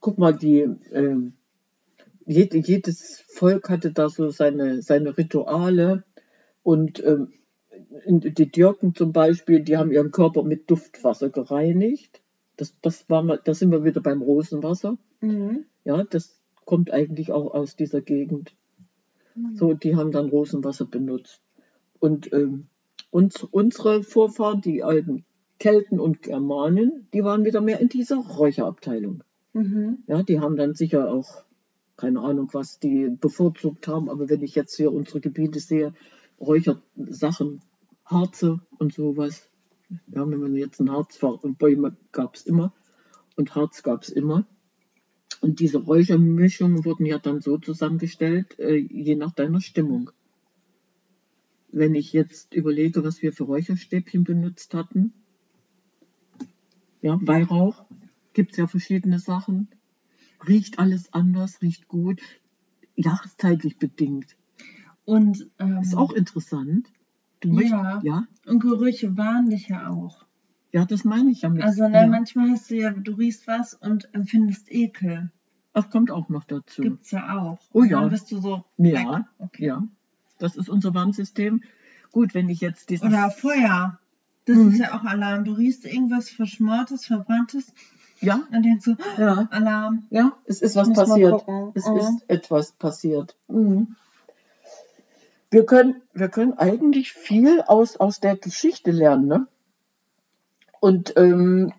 Guck 0.00 0.18
mal, 0.18 0.32
die, 0.32 0.68
jede, 2.26 2.58
jedes 2.58 3.24
Volk 3.28 3.70
hatte 3.70 3.92
da 3.92 4.08
so 4.08 4.30
seine, 4.30 4.82
seine 4.82 5.16
Rituale 5.16 6.04
und 6.62 7.02
ähm, 7.04 7.32
die 8.06 8.50
Türken 8.50 8.94
zum 8.94 9.12
Beispiel, 9.12 9.60
die 9.60 9.76
haben 9.76 9.92
ihren 9.92 10.10
Körper 10.10 10.42
mit 10.42 10.70
Duftwasser 10.70 11.30
gereinigt. 11.30 12.20
Das, 12.56 12.74
das 12.82 13.08
war 13.08 13.22
mal, 13.22 13.40
da 13.42 13.54
sind 13.54 13.70
wir 13.70 13.84
wieder 13.84 14.00
beim 14.00 14.22
Rosenwasser. 14.22 14.96
Mhm. 15.20 15.66
Ja, 15.84 16.02
das 16.04 16.40
kommt 16.64 16.90
eigentlich 16.90 17.32
auch 17.32 17.54
aus 17.54 17.76
dieser 17.76 18.00
Gegend. 18.00 18.54
So, 19.54 19.74
die 19.74 19.96
haben 19.96 20.12
dann 20.12 20.30
Rosenwasser 20.30 20.86
benutzt. 20.86 21.42
Und 22.00 22.32
ähm, 22.32 22.68
uns, 23.10 23.42
unsere 23.42 24.02
Vorfahren, 24.02 24.62
die 24.62 24.82
alten 24.82 25.24
Kelten 25.58 26.00
und 26.00 26.22
Germanen, 26.22 27.06
die 27.12 27.22
waren 27.22 27.44
wieder 27.44 27.60
mehr 27.60 27.80
in 27.80 27.88
dieser 27.88 28.16
Räucherabteilung. 28.16 29.22
Mhm. 29.56 30.02
Ja, 30.06 30.22
die 30.22 30.38
haben 30.38 30.56
dann 30.56 30.74
sicher 30.74 31.10
auch, 31.10 31.42
keine 31.96 32.20
Ahnung, 32.20 32.50
was 32.52 32.78
die 32.78 33.08
bevorzugt 33.08 33.88
haben, 33.88 34.10
aber 34.10 34.28
wenn 34.28 34.42
ich 34.42 34.54
jetzt 34.54 34.76
hier 34.76 34.92
unsere 34.92 35.22
Gebiete 35.22 35.60
sehe, 35.60 35.94
Räuchersachen, 36.38 37.62
Harze 38.04 38.60
und 38.78 38.92
sowas. 38.92 39.48
Ja, 40.08 40.28
wenn 40.28 40.40
man 40.40 40.54
jetzt 40.56 40.78
ein 40.80 40.90
Harz 40.90 41.22
war 41.22 41.42
und 41.42 41.56
Bäume 41.56 41.96
gab 42.12 42.34
es 42.34 42.44
immer 42.44 42.74
und 43.36 43.54
Harz 43.54 43.82
gab 43.82 44.02
es 44.02 44.10
immer. 44.10 44.46
Und 45.40 45.58
diese 45.60 45.78
Räuchermischungen 45.78 46.84
wurden 46.84 47.06
ja 47.06 47.18
dann 47.18 47.40
so 47.40 47.56
zusammengestellt, 47.56 48.58
äh, 48.58 48.76
je 48.76 49.16
nach 49.16 49.32
deiner 49.32 49.62
Stimmung. 49.62 50.10
Wenn 51.72 51.94
ich 51.94 52.12
jetzt 52.12 52.52
überlege, 52.52 53.02
was 53.04 53.22
wir 53.22 53.32
für 53.32 53.44
Räucherstäbchen 53.44 54.22
benutzt 54.22 54.74
hatten, 54.74 55.14
ja, 57.00 57.18
Weihrauch, 57.22 57.86
gibt 58.36 58.52
es 58.52 58.58
ja 58.58 58.66
verschiedene 58.66 59.18
Sachen. 59.18 59.68
Riecht 60.46 60.78
alles 60.78 61.12
anders, 61.14 61.62
riecht 61.62 61.88
gut, 61.88 62.20
jahreszeitlich 62.94 63.78
bedingt. 63.78 64.36
Und, 65.06 65.50
ähm, 65.58 65.78
Ist 65.78 65.96
auch 65.96 66.12
interessant. 66.12 66.86
Du 67.40 67.48
möchtest, 67.52 67.72
ja. 67.72 68.00
ja, 68.04 68.26
und 68.46 68.60
Gerüche 68.60 69.16
warnen 69.16 69.50
dich 69.50 69.68
ja 69.68 69.88
auch. 69.88 70.26
ja, 70.72 70.84
das 70.84 71.04
meine 71.04 71.30
ich 71.30 71.42
ja 71.42 71.48
mit. 71.48 71.62
Also 71.62 71.88
ne, 71.88 72.02
ja. 72.02 72.06
manchmal 72.06 72.50
hast 72.50 72.70
du 72.70 72.76
ja, 72.76 72.90
du 72.90 73.12
riechst 73.12 73.46
was 73.46 73.74
und 73.74 74.12
empfindest 74.14 74.70
Ekel. 74.70 75.30
Das 75.72 75.90
kommt 75.90 76.10
auch 76.10 76.28
noch 76.28 76.44
dazu. 76.44 76.82
Gibt's 76.82 77.10
ja 77.10 77.38
auch. 77.38 77.58
Oh 77.72 77.82
ja. 77.84 78.00
Dann 78.00 78.10
bist 78.10 78.30
du 78.32 78.38
so. 78.40 78.64
Ja. 78.78 79.28
Okay. 79.38 79.66
ja. 79.66 79.86
Das 80.38 80.56
ist 80.56 80.68
unser 80.70 80.94
Warnsystem. 80.94 81.62
Gut, 82.12 82.34
wenn 82.34 82.48
ich 82.48 82.60
jetzt 82.60 82.90
dieses. 82.90 83.06
Oder 83.06 83.30
Feuer. 83.30 83.98
Das 84.46 84.56
Mhm. 84.56 84.68
ist 84.70 84.78
ja 84.78 84.94
auch 84.94 85.04
Alarm. 85.04 85.44
Du 85.44 85.52
riechst 85.52 85.84
irgendwas 85.84 86.30
Verschmortes, 86.30 87.04
Verbranntes 87.06 87.72
Ja, 88.20 88.42
und 88.50 88.62
denkst 88.62 88.84
so, 88.84 88.96
ja, 89.18 89.46
Alarm. 89.50 90.06
ja, 90.10 90.32
es 90.46 90.62
ist 90.62 90.74
was 90.76 90.88
Muss 90.88 90.96
passiert. 90.96 91.44
Es 91.74 91.86
Mhm. 91.86 91.96
ist 91.96 92.24
etwas 92.28 92.72
passiert. 92.72 93.36
Mhm. 93.48 93.96
Wir 95.50 95.64
können, 95.66 96.02
wir 96.12 96.28
können 96.28 96.54
eigentlich 96.54 97.12
viel 97.12 97.60
aus, 97.62 97.96
aus 97.96 98.20
der 98.20 98.36
Geschichte 98.36 98.90
lernen, 98.90 99.26
ne? 99.26 99.46
Und, 100.80 101.14
ähm, 101.16 101.72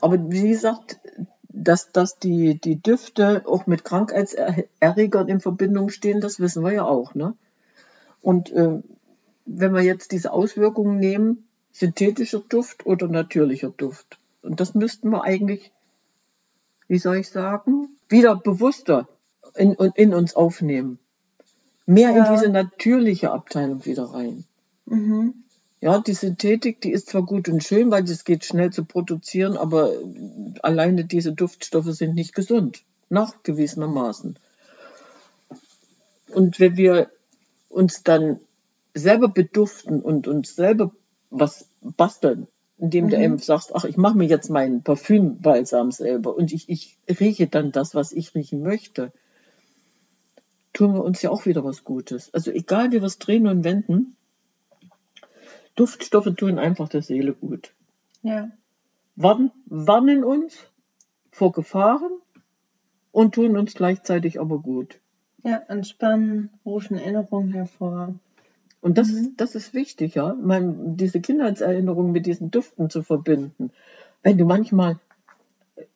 aber 0.00 0.30
wie 0.30 0.48
gesagt, 0.48 0.98
dass, 1.48 1.92
dass 1.92 2.18
die, 2.18 2.60
die 2.60 2.80
Düfte 2.80 3.42
auch 3.46 3.66
mit 3.66 3.84
Krankheitserregern 3.84 5.28
in 5.28 5.40
Verbindung 5.40 5.88
stehen, 5.90 6.20
das 6.20 6.40
wissen 6.40 6.64
wir 6.64 6.72
ja 6.72 6.84
auch, 6.84 7.14
ne? 7.14 7.34
Und 8.22 8.50
äh, 8.52 8.82
wenn 9.46 9.72
wir 9.74 9.82
jetzt 9.82 10.12
diese 10.12 10.32
Auswirkungen 10.32 10.98
nehmen, 10.98 11.46
synthetischer 11.72 12.40
Duft 12.40 12.86
oder 12.86 13.08
natürlicher 13.08 13.70
Duft, 13.70 14.18
und 14.48 14.60
das 14.60 14.74
müssten 14.74 15.10
wir 15.10 15.24
eigentlich, 15.24 15.70
wie 16.88 16.98
soll 16.98 17.16
ich 17.16 17.28
sagen, 17.28 17.90
wieder 18.08 18.34
bewusster 18.34 19.06
in, 19.54 19.74
in, 19.74 20.14
uns 20.14 20.34
aufnehmen. 20.34 20.98
Mehr 21.84 22.10
Ja. 22.12 22.24
in 22.26 22.34
diese 22.34 22.50
natürliche 22.50 23.30
Abteilung 23.30 23.84
wieder 23.84 24.04
rein. 24.04 24.44
Mhm. 24.86 25.34
Ja, 25.80 25.98
die 26.00 26.14
Synthetik, 26.14 26.80
die 26.80 26.90
ist 26.92 27.10
zwar 27.10 27.22
gut 27.22 27.48
und 27.48 27.62
schön, 27.62 27.90
weil 27.90 28.04
es 28.04 28.24
geht 28.24 28.44
schnell 28.44 28.72
zu 28.72 28.84
produzieren, 28.84 29.56
aber 29.56 29.92
alleine 30.62 31.04
diese 31.04 31.32
Duftstoffe 31.32 31.92
sind 31.92 32.14
nicht 32.14 32.34
gesund, 32.34 32.82
nachgewiesenermaßen. 33.10 34.36
Und 36.30 36.58
wenn 36.58 36.76
wir 36.76 37.10
uns 37.68 38.02
dann 38.02 38.40
selber 38.94 39.28
beduften 39.28 40.00
und 40.00 40.26
uns 40.26 40.56
selber 40.56 40.90
was 41.30 41.68
basteln, 41.80 42.48
indem 42.78 43.08
du 43.08 43.16
Mhm. 43.16 43.22
eben 43.22 43.38
sagst, 43.38 43.74
ach, 43.74 43.84
ich 43.84 43.96
mache 43.96 44.16
mir 44.16 44.26
jetzt 44.26 44.50
meinen 44.50 44.82
Parfümbalsam 44.82 45.90
selber 45.90 46.36
und 46.36 46.52
ich, 46.52 46.68
ich 46.68 46.96
rieche 47.20 47.46
dann 47.46 47.72
das, 47.72 47.94
was 47.94 48.12
ich 48.12 48.34
riechen 48.34 48.62
möchte, 48.62 49.12
tun 50.72 50.94
wir 50.94 51.04
uns 51.04 51.20
ja 51.22 51.30
auch 51.30 51.44
wieder 51.44 51.64
was 51.64 51.84
Gutes. 51.84 52.32
Also 52.32 52.50
egal, 52.52 52.92
wie 52.92 53.00
wir 53.00 53.04
es 53.04 53.18
drehen 53.18 53.46
und 53.48 53.64
wenden, 53.64 54.16
Duftstoffe 55.74 56.32
tun 56.36 56.58
einfach 56.58 56.88
der 56.88 57.02
Seele 57.02 57.32
gut. 57.34 57.72
Ja. 58.22 58.50
Warn, 59.16 59.50
warnen 59.66 60.24
uns 60.24 60.56
vor 61.32 61.52
Gefahren 61.52 62.10
und 63.10 63.34
tun 63.34 63.56
uns 63.56 63.74
gleichzeitig 63.74 64.40
aber 64.40 64.58
gut. 64.58 65.00
Ja, 65.42 65.56
entspannen, 65.68 66.50
rufen 66.64 66.96
Erinnerungen 66.98 67.52
hervor. 67.52 68.14
Und 68.80 68.98
das, 68.98 69.08
Mhm. 69.08 69.34
das 69.36 69.54
ist 69.54 69.74
wichtig, 69.74 70.14
ja, 70.14 70.34
mein, 70.40 70.96
diese 70.96 71.20
Kindheitserinnerungen 71.20 72.12
mit 72.12 72.26
diesen 72.26 72.50
Düften 72.50 72.90
zu 72.90 73.02
verbinden. 73.02 73.70
Wenn 74.22 74.38
du 74.38 74.44
manchmal 74.44 74.98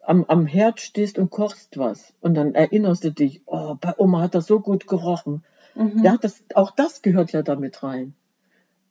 am, 0.00 0.24
am 0.26 0.46
Herd 0.46 0.80
stehst 0.80 1.18
und 1.18 1.30
kochst 1.30 1.78
was 1.78 2.12
und 2.20 2.34
dann 2.34 2.54
erinnerst 2.54 3.04
du 3.04 3.12
dich, 3.12 3.42
oh, 3.46 3.76
bei 3.80 3.94
Oma 3.98 4.22
hat 4.22 4.34
das 4.34 4.46
so 4.46 4.60
gut 4.60 4.86
gerochen. 4.86 5.44
Mhm. 5.74 6.02
Ja, 6.02 6.16
das, 6.20 6.42
auch 6.54 6.70
das 6.72 7.02
gehört 7.02 7.32
ja 7.32 7.42
damit 7.42 7.82
rein. 7.82 8.14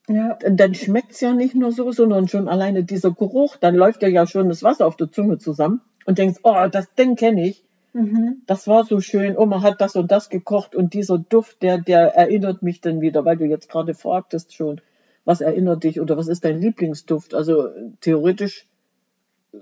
Ja. 0.08 0.38
Dann 0.42 0.74
schmeckt 0.74 1.12
es 1.12 1.22
ja 1.22 1.34
nicht 1.34 1.56
nur 1.56 1.72
so, 1.72 1.92
sondern 1.92 2.28
schon 2.28 2.48
alleine 2.48 2.84
dieser 2.84 3.12
Geruch, 3.12 3.58
dann 3.58 3.76
läuft 3.76 4.02
dir 4.02 4.10
ja 4.10 4.26
schon 4.26 4.50
das 4.50 4.64
Wasser 4.64 4.88
auf 4.88 4.96
der 4.96 5.12
Zunge 5.12 5.38
zusammen 5.38 5.82
und 6.06 6.18
denkst, 6.18 6.40
oh, 6.44 6.68
das 6.72 6.94
Ding 6.96 7.16
kenne 7.16 7.48
ich. 7.48 7.64
Mhm. 7.94 8.42
Das 8.46 8.68
war 8.68 8.86
so 8.86 9.02
schön, 9.02 9.38
Oma 9.38 9.62
hat 9.62 9.82
das 9.82 9.96
und 9.96 10.12
das 10.12 10.30
gekocht 10.30 10.76
und 10.76 10.94
dieser 10.94 11.18
Duft, 11.18 11.62
der, 11.62 11.78
der 11.78 12.16
erinnert 12.16 12.62
mich 12.64 12.80
dann 12.82 13.02
wieder, 13.02 13.26
weil 13.26 13.38
du 13.38 13.46
jetzt 13.46 13.70
gerade 13.70 13.94
fragtest 13.94 14.54
schon, 14.54 14.82
was 15.26 15.42
erinnert 15.42 15.84
dich 15.84 16.00
oder 16.00 16.18
was 16.18 16.28
ist 16.28 16.46
dein 16.46 16.60
Lieblingsduft? 16.62 17.34
Also 17.34 17.68
theoretisch 18.00 18.68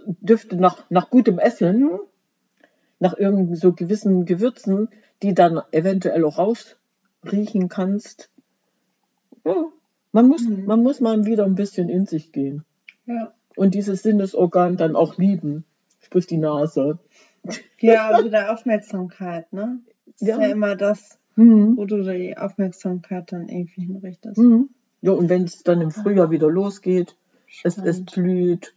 Düfte 0.06 0.56
nach, 0.58 0.86
nach 0.90 1.10
gutem 1.10 1.40
Essen, 1.40 2.00
nach 3.00 3.18
irgend 3.18 3.58
so 3.58 3.74
gewissen 3.74 4.26
Gewürzen, 4.26 4.90
die 5.24 5.34
dann 5.34 5.62
eventuell 5.72 6.24
auch 6.24 6.38
rausriechen 6.38 7.68
kannst. 7.70 8.30
Ja, 9.46 9.66
man 10.12 10.28
muss, 10.28 10.44
Mhm. 10.44 10.66
man 10.66 10.84
muss 10.84 11.00
mal 11.02 11.26
wieder 11.26 11.46
ein 11.46 11.56
bisschen 11.56 11.90
in 11.90 12.06
sich 12.06 12.32
gehen 12.32 12.64
Ja. 13.06 13.34
und 13.56 13.74
dieses 13.74 14.04
Sinnesorgan 14.04 14.78
dann 14.78 14.96
auch 14.96 15.18
lieben, 15.18 15.66
sprich 16.00 16.28
die 16.28 16.38
Nase. 16.38 17.00
Ja, 17.80 18.24
wieder 18.24 18.52
Aufmerksamkeit, 18.54 19.52
ne? 19.54 19.80
Das 20.06 20.22
Ja. 20.28 20.36
ist 20.36 20.42
ja 20.44 20.48
immer 20.50 20.76
das, 20.76 21.18
Mhm. 21.36 21.78
wo 21.78 21.86
du 21.86 22.02
die 22.04 22.38
Aufmerksamkeit 22.38 23.32
dann 23.32 23.48
irgendwie 23.48 23.86
hinrichtest. 23.86 24.38
Mhm. 24.38 24.70
Ja, 25.02 25.12
und 25.12 25.30
wenn 25.30 25.44
es 25.44 25.64
dann 25.64 25.80
im 25.82 25.92
Frühjahr 25.92 26.30
wieder 26.30 26.50
losgeht, 26.50 27.16
es, 27.64 27.78
es 27.78 28.04
blüht 28.04 28.76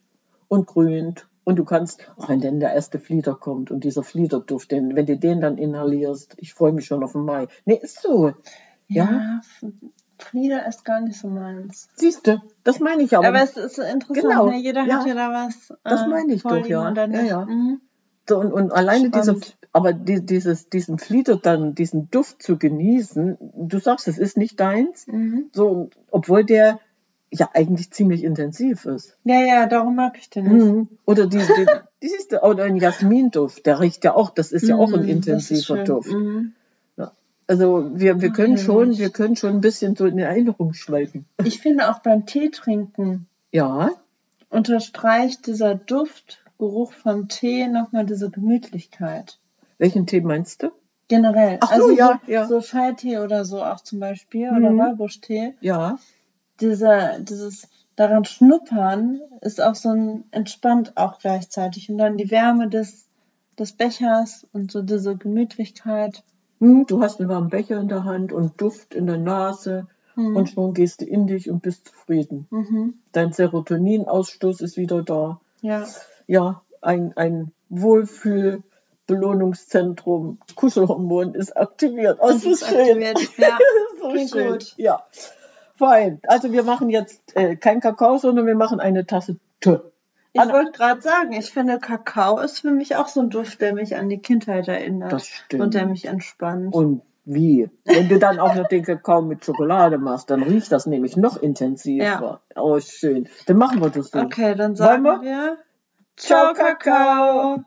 und 0.49 0.67
grünt 0.67 1.27
und 1.45 1.57
du 1.59 1.65
kannst, 1.65 2.09
auch 2.17 2.29
wenn 2.29 2.41
dann 2.41 2.61
der 2.61 2.73
erste 2.73 3.01
Flieder 3.01 3.35
kommt 3.35 3.71
und 3.73 3.83
dieser 3.83 4.05
Fliederduft, 4.05 4.71
den, 4.71 4.95
wenn 4.95 5.07
du 5.07 5.17
den 5.19 5.41
dann 5.41 5.59
inhalierst, 5.59 6.35
ich 6.39 6.55
freue 6.55 6.73
mich 6.73 6.87
schon 6.87 7.03
auf 7.03 7.13
den 7.13 7.25
Mai. 7.25 7.49
Nee, 7.65 7.79
ist 7.83 8.01
so. 8.01 8.29
Ja, 8.87 9.05
Ja, 9.11 9.41
F- 9.41 9.73
Frieda 10.19 10.61
ist 10.61 10.85
gar 10.85 11.01
nicht 11.01 11.19
so 11.19 11.27
meins. 11.27 11.89
siehst 11.97 12.27
du, 12.29 12.41
das 12.63 12.79
meine 12.79 13.03
ich 13.03 13.17
aber. 13.17 13.27
Aber, 13.29 13.43
es 13.43 13.57
ist 13.57 13.79
interessant, 13.79 14.15
Genau, 14.15 14.47
ne? 14.47 14.57
jeder 14.59 14.85
ja. 14.85 14.99
hat 15.01 15.07
ja 15.07 15.15
da 15.15 15.33
was. 15.33 15.73
Das 15.83 16.07
meine 16.07 16.33
ich 16.33 16.43
doch, 16.45 16.65
ja. 16.65 16.93
Ja, 16.95 17.23
ja. 17.23 17.45
Mhm. 17.45 17.81
Und, 18.31 18.53
und 18.53 18.73
alleine 18.73 19.09
Spannend. 19.09 19.57
aber 19.73 19.93
die, 19.93 20.25
dieses, 20.25 20.69
diesen 20.69 20.99
Flieder 20.99 21.37
dann, 21.37 21.75
diesen 21.75 22.11
Duft 22.11 22.43
zu 22.43 22.57
genießen, 22.57 23.37
du 23.57 23.79
sagst, 23.79 24.07
es 24.09 24.19
ist 24.19 24.37
nicht 24.37 24.61
deins, 24.61 25.07
Mhm. 25.07 25.51
so, 25.53 25.91
obwohl 26.11 26.45
der 26.45 26.79
ja 27.31 27.49
eigentlich 27.55 27.91
ziemlich 27.91 28.23
intensiv 28.25 28.85
ist. 28.85 29.17
Ja, 29.25 29.41
ja, 29.41 29.67
darum 29.67 29.97
mag 29.97 30.17
ich 30.19 30.29
den 30.31 30.49
nicht. 30.49 30.65
Mhm. 30.65 30.89
Oder 31.07 31.27
die, 31.27 31.39
die, 31.39 31.67
die 32.03 32.09
siehst 32.09 32.33
du, 32.33 32.43
oder 32.43 32.65
ein 32.65 32.77
Jasminduft, 32.77 33.65
der 33.67 33.81
riecht 33.81 34.05
ja 34.05 34.15
auch, 34.15 34.31
das 34.31 34.53
ist 34.53 34.69
ja 34.69 34.77
auch 34.77 34.93
ein 34.93 35.01
Mhm, 35.03 35.09
intensiver. 35.09 35.83
Duft. 35.85 36.13
Mhm. 36.13 36.53
Also 37.49 37.91
wir, 37.95 38.21
wir 38.21 38.31
können 38.31 38.55
Okay. 38.55 38.63
schon, 38.65 38.99
wir 38.99 39.11
können 39.11 39.35
schon 39.37 39.51
ein 39.55 39.61
bisschen 39.61 39.97
so 39.97 40.07
in 40.07 40.17
Erinnerung 40.19 40.75
schweifen. 40.75 41.27
Ich 41.45 41.59
finde 41.61 41.91
auch 41.91 41.99
beim 41.99 42.25
Tee 42.25 42.51
trinken 42.51 43.27
Ja, 43.51 43.91
unterstreicht 44.49 45.47
dieser 45.47 45.75
Duft, 45.75 46.42
Geruch 46.63 46.93
vom 46.93 47.27
Tee 47.27 47.67
nochmal 47.67 48.07
diese 48.07 48.31
Gemütlichkeit. 48.31 49.41
welchen 49.79 50.07
Tee 50.07 50.21
meinst 50.21 50.63
du? 50.63 50.71
Generell. 51.09 51.59
Ach 51.61 51.67
so, 51.71 51.75
also 51.75 51.91
ja, 51.91 52.21
so, 52.25 52.33
ja. 52.33 52.47
so 52.47 52.61
Scheitee 52.61 53.19
oder 53.19 53.45
so 53.45 53.65
auch 53.65 53.81
zum 53.81 53.99
Beispiel 53.99 54.49
Mhm. 54.49 54.57
oder 54.59 54.77
Walbusch-Tee. 54.77 55.55
Ja, 55.61 55.99
Dieser, 56.61 57.19
dieses 57.19 57.67
daran 57.97 58.25
schnuppern 58.25 59.21
ist 59.41 59.61
auch 59.61 59.75
so 59.75 59.89
ein 59.89 60.23
entspannt 60.31 60.93
auch 60.97 61.19
gleichzeitig. 61.19 61.91
Und 61.91 61.99
dann 61.99 62.17
die 62.17 62.31
Wärme 62.31 62.69
des, 62.69 63.09
des 63.59 63.73
Bechers 63.73 64.47
und 64.53 64.71
so 64.71 64.83
diese 64.83 65.17
Gemütlichkeit. 65.17 66.23
hm, 66.61 66.87
du 66.87 67.03
hast 67.03 67.19
einen 67.19 67.29
warmen 67.29 67.49
Becher 67.51 67.81
in 67.81 67.89
der 67.89 68.05
Hand 68.05 68.33
und 68.33 68.61
Duft 68.61 68.95
in 68.95 69.07
der 69.07 69.19
Nase 69.19 69.89
Mhm. 70.15 70.37
und 70.37 70.49
schon 70.51 70.75
gehst 70.75 71.01
du 71.01 71.07
in 71.07 71.27
dich 71.27 71.51
und 71.51 71.61
bist 71.63 71.89
zufrieden. 71.89 72.47
Mhm. 72.51 72.95
Dein 73.11 73.33
Serotoninausstoß 73.33 74.61
ist 74.61 74.77
wieder 74.77 75.03
da. 75.03 75.41
Ja. 75.63 75.85
Ja, 76.33 76.63
ein, 76.81 77.13
ein 77.17 77.53
Wohlfühl. 77.69 78.63
Belohnungszentrum, 79.07 80.39
Kuschelhormon 80.55 81.35
ist 81.35 81.57
aktiviert. 81.57 82.19
Oh, 82.21 82.29
Das 82.29 82.45
ist 82.45 82.67
schön. 82.67 82.79
aktiviert. 82.81 83.19
Ja. 83.37 83.59
so 84.01 84.11
schön. 84.39 84.53
gut. 84.53 84.75
Ja. 84.77 85.05
Fein. 85.77 86.21
Also 86.27 86.53
wir 86.53 86.63
machen 86.63 86.89
jetzt 86.89 87.21
äh, 87.37 87.57
kein 87.57 87.81
Kakao, 87.81 88.17
sondern 88.19 88.47
wir 88.47 88.55
machen 88.55 88.81
eine 88.81 89.05
Tasse 89.07 89.37
Tee. 89.61 89.79
Ich 90.33 90.41
Anna- 90.41 90.55
wollte 90.55 90.73
gerade 90.73 91.01
sagen, 91.03 91.33
ich 91.33 91.51
finde 91.51 91.79
Kakao 91.79 92.39
ist 92.39 92.61
für 92.61 92.71
mich 92.71 92.97
auch 92.97 93.09
so 93.09 93.21
ein 93.21 93.29
Duft, 93.31 93.61
der 93.61 93.75
mich 93.75 93.97
an 93.97 94.09
die 94.09 94.19
Kindheit 94.19 94.69
erinnert. 94.69 95.13
Das 95.13 95.27
stimmt. 95.27 95.63
Und 95.63 95.75
der 95.75 95.87
mich 95.87 96.07
entspannt. 96.07 96.73
Und 96.75 97.03
wie? 97.25 97.69
Wenn 97.85 98.09
du 98.09 98.19
dann 98.19 98.39
auch 98.39 98.55
noch 98.55 98.69
den 98.69 98.83
Kakao 98.85 99.21
mit 99.23 99.45
Schokolade 99.45 99.99
machst, 99.99 100.31
dann 100.31 100.43
riecht 100.43 100.73
das 100.73 100.87
nämlich 100.87 101.17
noch 101.17 101.37
intensiver. 101.37 102.41
Oh, 102.57 102.79
schön. 102.81 103.29
Dann 103.47 103.59
machen 103.59 103.83
wir 103.83 103.91
das 103.91 104.11
so. 104.11 104.21
okay, 104.21 104.55
dann 104.55 104.71
Wollen 104.71 104.77
sagen 104.77 105.03
wir? 105.03 105.21
wir 105.23 105.59
Kakao. 106.55 107.65